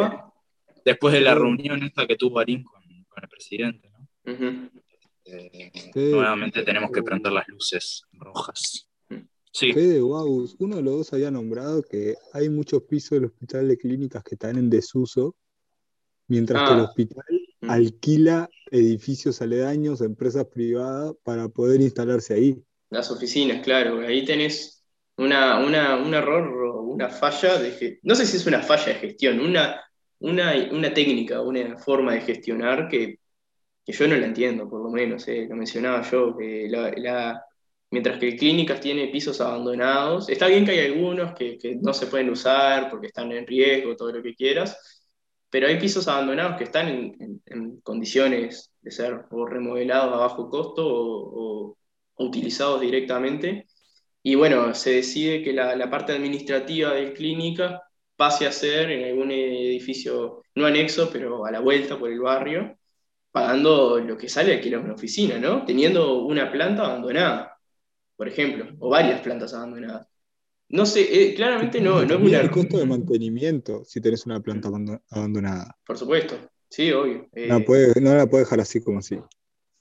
después 0.85 1.14
de 1.14 1.23
la 1.23 1.35
reunión 1.35 1.83
esta 1.83 2.07
que 2.07 2.16
tuvo 2.16 2.38
Arín 2.38 2.62
con, 2.62 2.83
el 2.85 3.29
presidente. 3.29 3.90
Eh, 5.25 5.73
nuevamente 5.95 6.62
tenemos 6.62 6.90
que 6.90 7.03
prender 7.03 7.33
las 7.33 7.49
luces 7.49 8.03
rojas. 8.12 8.87
Sí. 9.53 9.73
Fede 9.73 10.01
uno 10.03 10.77
de 10.77 10.83
los 10.83 10.97
dos 10.97 11.12
había 11.12 11.31
nombrado 11.31 11.83
que 11.83 12.17
hay 12.33 12.49
muchos 12.49 12.83
pisos 12.85 13.11
del 13.11 13.27
hospital 13.27 13.69
de 13.69 13.77
clínicas 13.77 14.25
que 14.25 14.35
están 14.35 14.57
en 14.57 14.71
desuso, 14.71 15.37
mientras 16.27 16.67
que 16.67 16.75
el 16.75 16.81
ah. 16.81 16.85
hospital 16.85 17.25
mm. 17.61 17.71
alquila 17.71 18.51
edificios 18.71 19.43
aledaños 19.43 20.01
a 20.01 20.07
empresas 20.07 20.47
privadas 20.47 21.15
para 21.23 21.49
poder 21.49 21.83
instalarse 21.83 22.33
ahí. 22.33 22.62
Las 22.88 23.11
oficinas, 23.11 23.62
claro. 23.62 24.01
Ahí 24.01 24.25
tenés 24.25 24.83
una, 25.19 25.59
un 25.59 26.15
error 26.15 26.49
o 26.65 26.83
una 26.83 27.11
falla 27.11 27.59
de 27.59 28.01
no 28.03 28.15
sé 28.15 28.27
si 28.27 28.38
es 28.38 28.47
una 28.47 28.61
falla 28.61 28.87
de 28.87 28.95
gestión, 28.95 29.41
una, 29.41 29.83
una, 30.21 30.95
técnica, 30.95 31.43
una 31.43 31.77
forma 31.77 32.15
de 32.15 32.23
gestionar 32.23 32.88
que, 32.88 33.19
yo 33.85 34.09
no 34.09 34.17
la 34.17 34.27
entiendo, 34.27 34.69
por 34.69 34.83
lo 34.83 34.91
menos. 34.91 35.27
Eh. 35.29 35.47
Lo 35.49 35.57
mencionaba 35.57 36.09
yo, 36.09 36.37
que 36.37 36.69
la, 36.69 37.45
mientras 37.92 38.18
que 38.18 38.37
clínicas 38.37 38.81
tiene 38.81 39.09
pisos 39.09 39.40
abandonados, 39.40 40.28
está 40.28 40.48
bien 40.48 40.64
que 40.64 40.72
hay 40.72 40.92
algunos 40.92 41.35
que, 41.35 41.59
que 41.59 41.76
no 41.76 41.94
se 41.94 42.07
pueden 42.07 42.31
usar 42.31 42.90
porque 42.90 43.09
están 43.09 43.31
en 43.33 43.46
riesgo, 43.46 43.96
todo 43.96 44.12
lo 44.12 44.22
que 44.22 44.35
quieras, 44.35 45.02
pero 45.52 45.66
hay 45.68 45.78
pisos 45.78 46.09
abandonados 46.09 46.57
que 46.57 46.64
están 46.64 46.88
en, 46.88 47.81
condiciones 47.83 48.72
de 48.81 48.90
ser 48.90 49.26
o 49.31 49.44
remodelados 49.46 50.14
a 50.14 50.16
bajo 50.16 50.48
costo 50.48 50.83
o, 50.87 51.76
utilizados 52.16 52.81
directamente. 52.81 53.66
Y 54.22 54.35
bueno, 54.37 54.74
se 54.74 54.92
decide 54.94 55.42
que 55.42 55.52
la, 55.52 55.90
parte 55.90 56.12
administrativa 56.12 56.94
de 56.94 57.12
clínica 57.12 57.83
pase 58.16 58.46
a 58.46 58.52
ser 58.52 58.90
en 58.92 59.05
algún 59.05 59.31
edificio 59.31 60.42
no 60.55 60.64
anexo, 60.66 61.11
pero 61.12 61.44
a 61.44 61.50
la 61.50 61.61
vuelta 61.61 61.98
por 61.98 62.11
el 62.11 62.20
barrio, 62.20 62.78
pagando 63.31 63.98
lo 63.98 64.16
que 64.16 64.28
sale 64.31 64.55
aquí 64.55 64.68
en 64.68 64.78
una 64.81 64.94
oficina, 64.94 65.38
¿no? 65.38 65.66
Teniendo 65.66 66.22
una 66.24 66.50
planta 66.50 66.87
abandonada, 66.87 67.52
por 68.23 68.29
ejemplo, 68.29 68.69
o 68.79 68.89
varias 68.89 69.21
plantas 69.21 69.53
abandonadas. 69.53 70.07
No 70.69 70.87
sé, 70.87 71.01
eh, 71.11 71.35
claramente 71.35 71.81
no, 71.81 72.05
no 72.05 72.15
es 72.15 72.21
una... 72.21 72.41
El 72.41 72.53
costo 72.53 72.79
de 72.79 72.87
mantenimiento 72.87 73.85
si 73.85 74.01
tenés 74.01 74.25
una 74.27 74.39
planta 74.39 74.69
abandonada. 75.11 75.77
Por 75.85 75.99
supuesto, 75.99 76.37
sí, 76.69 76.93
obvio. 76.93 77.29
no, 77.33 77.33
eh, 77.33 77.49
la 77.49 78.27
puedes 78.29 78.47
dejar 78.47 78.61
así 78.61 78.81
como 78.81 79.01
así. 79.01 79.19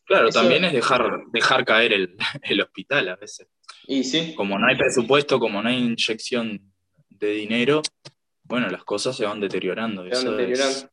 Claro, 0.05 0.29
también 0.29 0.63
es 0.63 0.73
dejar, 0.73 1.07
dejar 1.31 1.65
caer 1.65 1.93
el, 2.41 2.61
hospital 2.61 3.09
a 3.09 3.15
veces. 3.15 3.47
Y 3.85 4.03
sí. 4.03 4.33
Como 4.35 4.57
no 4.57 4.65
hay 4.65 4.75
presupuesto, 4.75 5.39
como 5.39 5.61
no 5.61 5.69
hay 5.69 5.77
inyección 5.77 6.73
de 7.11 7.33
dinero, 7.33 7.83
bueno, 8.41 8.69
las 8.69 8.83
cosas 8.83 9.15
se 9.15 9.23
van 9.23 9.39
deteriorando. 9.39 10.03
Se 10.11 10.25
van 10.25 10.35
deteriorando. 10.35 10.89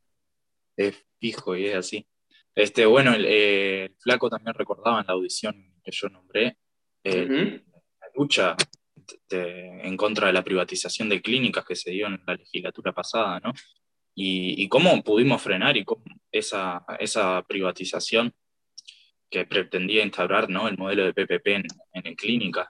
Es, 0.76 1.02
fijo 1.18 1.56
y 1.56 1.68
es 1.68 1.76
así. 1.76 2.06
Este, 2.54 2.84
bueno, 2.84 3.14
el, 3.14 3.96
flaco 4.00 4.28
también 4.28 4.52
recordaba 4.52 5.00
en 5.00 5.06
la 5.06 5.14
audición 5.14 5.72
que 5.82 5.92
yo 5.92 6.10
nombré, 6.10 6.58
la 7.08 8.08
lucha 8.14 8.56
en 9.30 9.96
contra 9.96 10.26
de 10.26 10.32
la 10.32 10.44
privatización 10.44 11.08
de 11.08 11.22
clínicas 11.22 11.64
que 11.64 11.76
se 11.76 11.90
dio 11.90 12.06
en 12.06 12.20
la 12.26 12.34
legislatura 12.34 12.92
pasada, 12.92 13.40
¿no? 13.40 13.52
Y, 14.14 14.68
cómo 14.68 15.02
pudimos 15.04 15.40
frenar 15.40 15.76
y 15.76 15.84
cómo 15.84 16.02
esa, 16.32 16.84
esa 16.98 17.44
privatización 17.46 18.34
que 19.30 19.44
pretendía 19.44 20.02
instaurar 20.02 20.50
¿no? 20.50 20.66
el 20.66 20.76
modelo 20.76 21.04
de 21.04 21.14
PPP 21.14 21.46
en, 21.46 21.66
en 21.92 22.14
clínicas. 22.16 22.68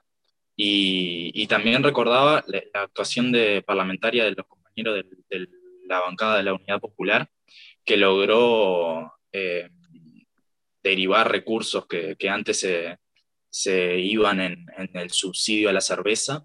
Y, 0.54 1.46
también 1.46 1.82
recordaba 1.82 2.44
la, 2.48 2.82
actuación 2.82 3.32
de 3.32 3.62
parlamentaria 3.62 4.24
de 4.24 4.32
los 4.32 4.46
compañeros 4.46 5.04
de, 5.30 5.48
la 5.86 6.00
bancada 6.00 6.36
de 6.36 6.42
la 6.42 6.52
Unidad 6.52 6.80
Popular, 6.80 7.30
que 7.82 7.96
logró 7.96 9.14
eh, 9.32 9.70
derivar 10.82 11.30
recursos 11.30 11.86
que, 11.86 12.16
que 12.16 12.28
antes 12.28 12.60
se, 12.60 12.98
se 13.50 13.98
iban 13.98 14.40
en, 14.40 14.66
el 14.94 15.10
subsidio 15.10 15.68
a 15.68 15.72
la 15.72 15.80
cerveza 15.80 16.44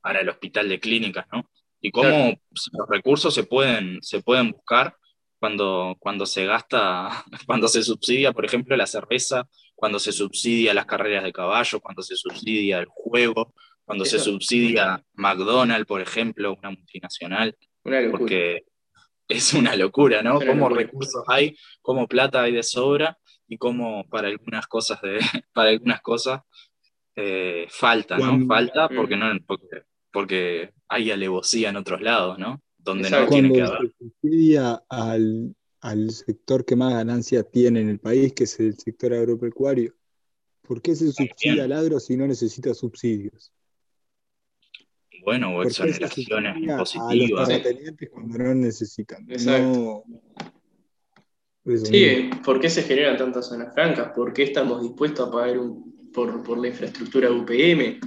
para 0.00 0.20
el 0.20 0.28
hospital 0.28 0.68
de 0.68 0.80
clínicas, 0.80 1.26
¿no? 1.32 1.50
Y 1.80 1.90
cómo 1.90 2.34
los 2.72 2.88
recursos 2.88 3.34
se 3.34 3.44
pueden, 3.44 4.02
se 4.02 4.20
pueden 4.20 4.50
buscar 4.50 4.96
cuando, 5.38 5.96
cuando 6.00 6.26
se 6.26 6.44
gasta, 6.46 7.24
cuando 7.46 7.68
se 7.68 7.82
subsidia, 7.82 8.32
por 8.32 8.44
ejemplo, 8.44 8.76
la 8.76 8.86
cerveza, 8.86 9.48
cuando 9.74 9.98
se 9.98 10.12
subsidia 10.12 10.74
las 10.74 10.86
carreras 10.86 11.24
de 11.24 11.32
caballo, 11.32 11.80
cuando 11.80 12.02
se 12.02 12.16
subsidia 12.16 12.78
el 12.78 12.86
juego, 12.86 13.54
cuando 13.84 14.04
se 14.04 14.18
subsidia 14.18 15.02
McDonald's, 15.14 15.86
por 15.86 16.00
ejemplo, 16.00 16.54
una 16.54 16.70
multinacional. 16.70 17.56
Porque 18.10 18.64
es 19.28 19.54
una 19.54 19.76
locura, 19.76 20.22
¿no? 20.22 20.40
cómo 20.40 20.68
recursos 20.68 21.22
hay, 21.26 21.56
cómo 21.80 22.06
plata 22.06 22.42
hay 22.42 22.52
de 22.52 22.62
sobra 22.62 23.16
y 23.48 23.56
cómo 23.56 24.06
para 24.08 24.28
algunas 24.28 24.66
cosas, 24.66 25.00
de, 25.02 25.18
para 25.52 25.70
algunas 25.70 26.00
cosas 26.02 26.42
eh, 27.16 27.66
falta, 27.68 28.18
¿no? 28.18 28.46
Falta 28.46 28.88
porque, 28.88 29.16
no, 29.16 29.26
porque, 30.12 30.72
hay 30.88 31.10
alevosía 31.10 31.70
en 31.70 31.76
otros 31.76 32.00
lados, 32.00 32.38
¿no? 32.38 32.62
Donde 32.76 33.10
no 33.10 33.26
tiene 33.26 33.52
que 33.52 33.62
haber. 33.62 33.92
se 33.98 34.04
subsidia 34.04 34.82
al, 34.88 35.54
al 35.80 36.10
sector 36.10 36.64
que 36.64 36.76
más 36.76 36.94
ganancia 36.94 37.42
tiene 37.42 37.80
en 37.80 37.88
el 37.88 37.98
país, 37.98 38.32
que 38.32 38.44
es 38.44 38.58
el 38.60 38.78
sector 38.78 39.12
agropecuario. 39.12 39.94
¿Por 40.62 40.80
qué 40.80 40.94
se 40.94 41.10
subsidia 41.12 41.64
al 41.64 41.72
agro 41.72 41.98
si 41.98 42.16
no 42.16 42.26
necesita 42.26 42.72
subsidios? 42.74 43.52
Bueno, 45.24 45.56
o 45.56 45.62
exoneraciones 45.62 46.78
positivas. 46.78 47.48
A 47.48 47.58
los 47.58 48.10
cuando 48.10 48.38
no 48.38 48.54
necesitan. 48.54 49.26
No, 49.44 50.04
Sí, 51.76 52.30
¿por 52.44 52.60
qué 52.60 52.70
se 52.70 52.82
generan 52.82 53.16
tantas 53.16 53.48
zonas 53.48 53.74
francas? 53.74 54.12
¿Por 54.14 54.32
qué 54.32 54.44
estamos 54.44 54.82
dispuestos 54.82 55.28
a 55.28 55.30
pagar 55.30 55.58
por, 56.14 56.58
la 56.58 56.68
infraestructura 56.68 57.30
UPM? 57.30 58.00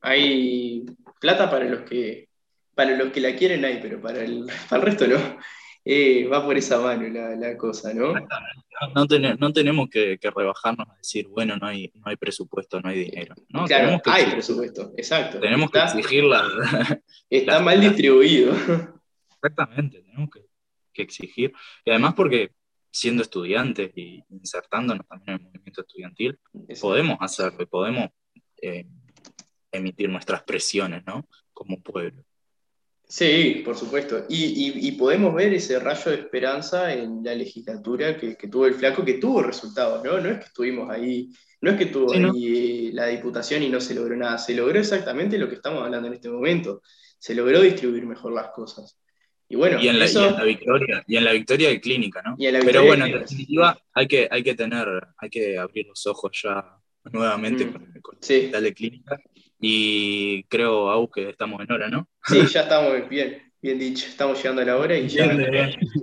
Hay 0.00 0.86
plata 1.20 1.50
para 1.50 1.66
los 1.66 1.82
que, 1.82 2.28
para 2.74 2.96
los 2.96 3.12
que 3.12 3.20
la 3.20 3.36
quieren 3.36 3.64
hay, 3.64 3.80
pero 3.82 4.00
para 4.00 4.24
el, 4.24 4.46
para 4.68 4.82
el 4.82 4.86
resto 4.86 5.06
no. 5.06 5.18
Eh, 5.84 6.28
va 6.28 6.44
por 6.44 6.56
esa 6.56 6.80
mano 6.80 7.08
la, 7.08 7.56
cosa, 7.56 7.92
¿no? 7.92 8.14
No, 8.94 9.06
no 9.38 9.52
tenemos 9.52 9.90
que, 9.90 10.16
rebajarnos 10.22 10.88
a 10.88 10.96
decir, 10.96 11.26
bueno, 11.28 11.56
no 11.56 11.66
hay, 11.66 11.90
no 11.94 12.02
hay 12.04 12.16
presupuesto, 12.16 12.80
no 12.80 12.88
hay 12.88 13.04
dinero. 13.04 13.34
¿no? 13.48 13.66
Claro, 13.66 14.00
hay 14.04 14.26
presupuesto, 14.26 14.92
exacto. 14.96 15.40
Tenemos 15.40 15.70
que 15.70 15.80
exigirla. 15.80 16.44
Está 17.28 17.60
mal 17.60 17.80
distribuido. 17.80 18.54
Exactamente, 19.34 20.02
tenemos 20.02 20.30
que, 20.30 20.46
que 20.92 21.02
exigir. 21.02 21.52
Y 21.84 21.90
además 21.90 22.14
porque 22.14 22.52
siendo 22.92 23.22
estudiantes 23.22 23.90
y 23.96 24.22
insertándonos 24.28 25.06
también 25.08 25.36
en 25.36 25.40
el 25.40 25.46
movimiento 25.46 25.80
estudiantil, 25.80 26.38
podemos 26.80 27.16
hacerlo, 27.20 27.66
podemos 27.66 28.10
eh, 28.60 28.86
emitir 29.72 30.10
nuestras 30.10 30.42
presiones, 30.42 31.02
¿no? 31.06 31.26
Como 31.52 31.80
pueblo. 31.80 32.22
Sí, 33.08 33.62
por 33.64 33.76
supuesto. 33.76 34.24
Y, 34.28 34.92
podemos 34.92 35.34
ver 35.34 35.52
ese 35.52 35.78
rayo 35.78 36.10
de 36.10 36.18
esperanza 36.18 36.92
en 36.94 37.22
la 37.22 37.34
legislatura 37.34 38.16
que, 38.16 38.36
tuvo 38.50 38.66
el 38.66 38.74
flaco, 38.74 39.04
que 39.04 39.14
tuvo 39.14 39.42
resultados, 39.42 40.02
¿no? 40.04 40.18
No 40.18 40.30
es 40.30 40.38
que 40.38 40.44
estuvimos 40.44 40.88
ahí, 40.90 41.30
no 41.60 41.70
es 41.72 41.76
que 41.76 41.86
tuvo 41.86 42.12
ahí 42.12 42.90
la 42.92 43.06
diputación 43.06 43.62
y 43.62 43.68
no 43.68 43.80
se 43.80 43.94
logró 43.94 44.16
nada, 44.16 44.38
se 44.38 44.54
logró 44.54 44.78
exactamente 44.78 45.36
lo 45.36 45.48
que 45.48 45.56
estamos 45.56 45.82
hablando 45.82 46.08
en 46.08 46.14
este 46.14 46.30
momento. 46.30 46.82
Se 47.18 47.34
logró 47.34 47.60
distribuir 47.60 48.06
mejor 48.06 48.32
las 48.32 48.48
cosas. 48.48 48.98
Y 49.52 49.54
bueno, 49.54 49.78
en, 49.78 49.98
la, 49.98 50.06
victoria, 50.44 51.04
y 51.06 51.16
en 51.18 51.24
la 51.26 51.32
victoria 51.32 51.68
de 51.68 51.78
clínica, 51.78 52.22
¿no? 52.22 52.36
Pero 52.38 52.86
bueno, 52.86 53.04
en 53.04 53.20
definitiva, 53.20 53.78
hay 53.92 54.08
que, 54.08 54.26
hay 54.30 54.42
que 54.42 54.54
tener, 54.54 54.88
hay 55.18 55.28
que 55.28 55.58
abrir 55.58 55.88
los 55.88 56.06
ojos 56.06 56.32
ya 56.42 56.78
nuevamente 57.12 57.66
mm, 57.66 58.00
con, 58.00 58.16
el 58.26 58.62
de 58.62 58.72
clínica. 58.72 59.20
Y 59.60 60.44
creo, 60.44 60.88
Au, 60.90 61.10
que 61.10 61.28
estamos 61.28 61.60
en 61.60 61.70
hora, 61.70 61.90
¿no? 61.90 62.08
Sí, 62.24 62.46
ya 62.50 62.62
estamos 62.62 63.06
bien, 63.10 63.52
bien 63.60 63.78
dicho. 63.78 64.06
Estamos 64.06 64.38
llegando 64.38 64.62
a 64.62 64.64
la 64.64 64.78
hora 64.78 64.96
y 64.96 65.06
ya 65.06 65.30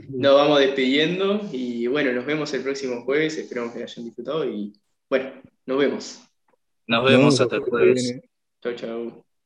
nos 0.10 0.36
vamos 0.36 0.60
despidiendo. 0.60 1.42
Y 1.52 1.88
bueno, 1.88 2.12
nos 2.14 2.28
vemos 2.28 2.54
el 2.54 2.62
próximo 2.62 3.02
jueves. 3.02 3.36
Esperamos 3.36 3.74
que 3.74 3.82
hayan 3.82 4.06
disfrutado 4.06 4.46
y 4.46 4.74
bueno, 5.10 5.32
nos 5.66 5.78
vemos. 5.80 6.22
Nos 6.86 7.04
vemos 7.04 7.42
hasta 7.42 7.56
el 7.56 7.62
jueves. 7.64 8.22
Chau, 8.62 8.76
chau. 8.76 9.29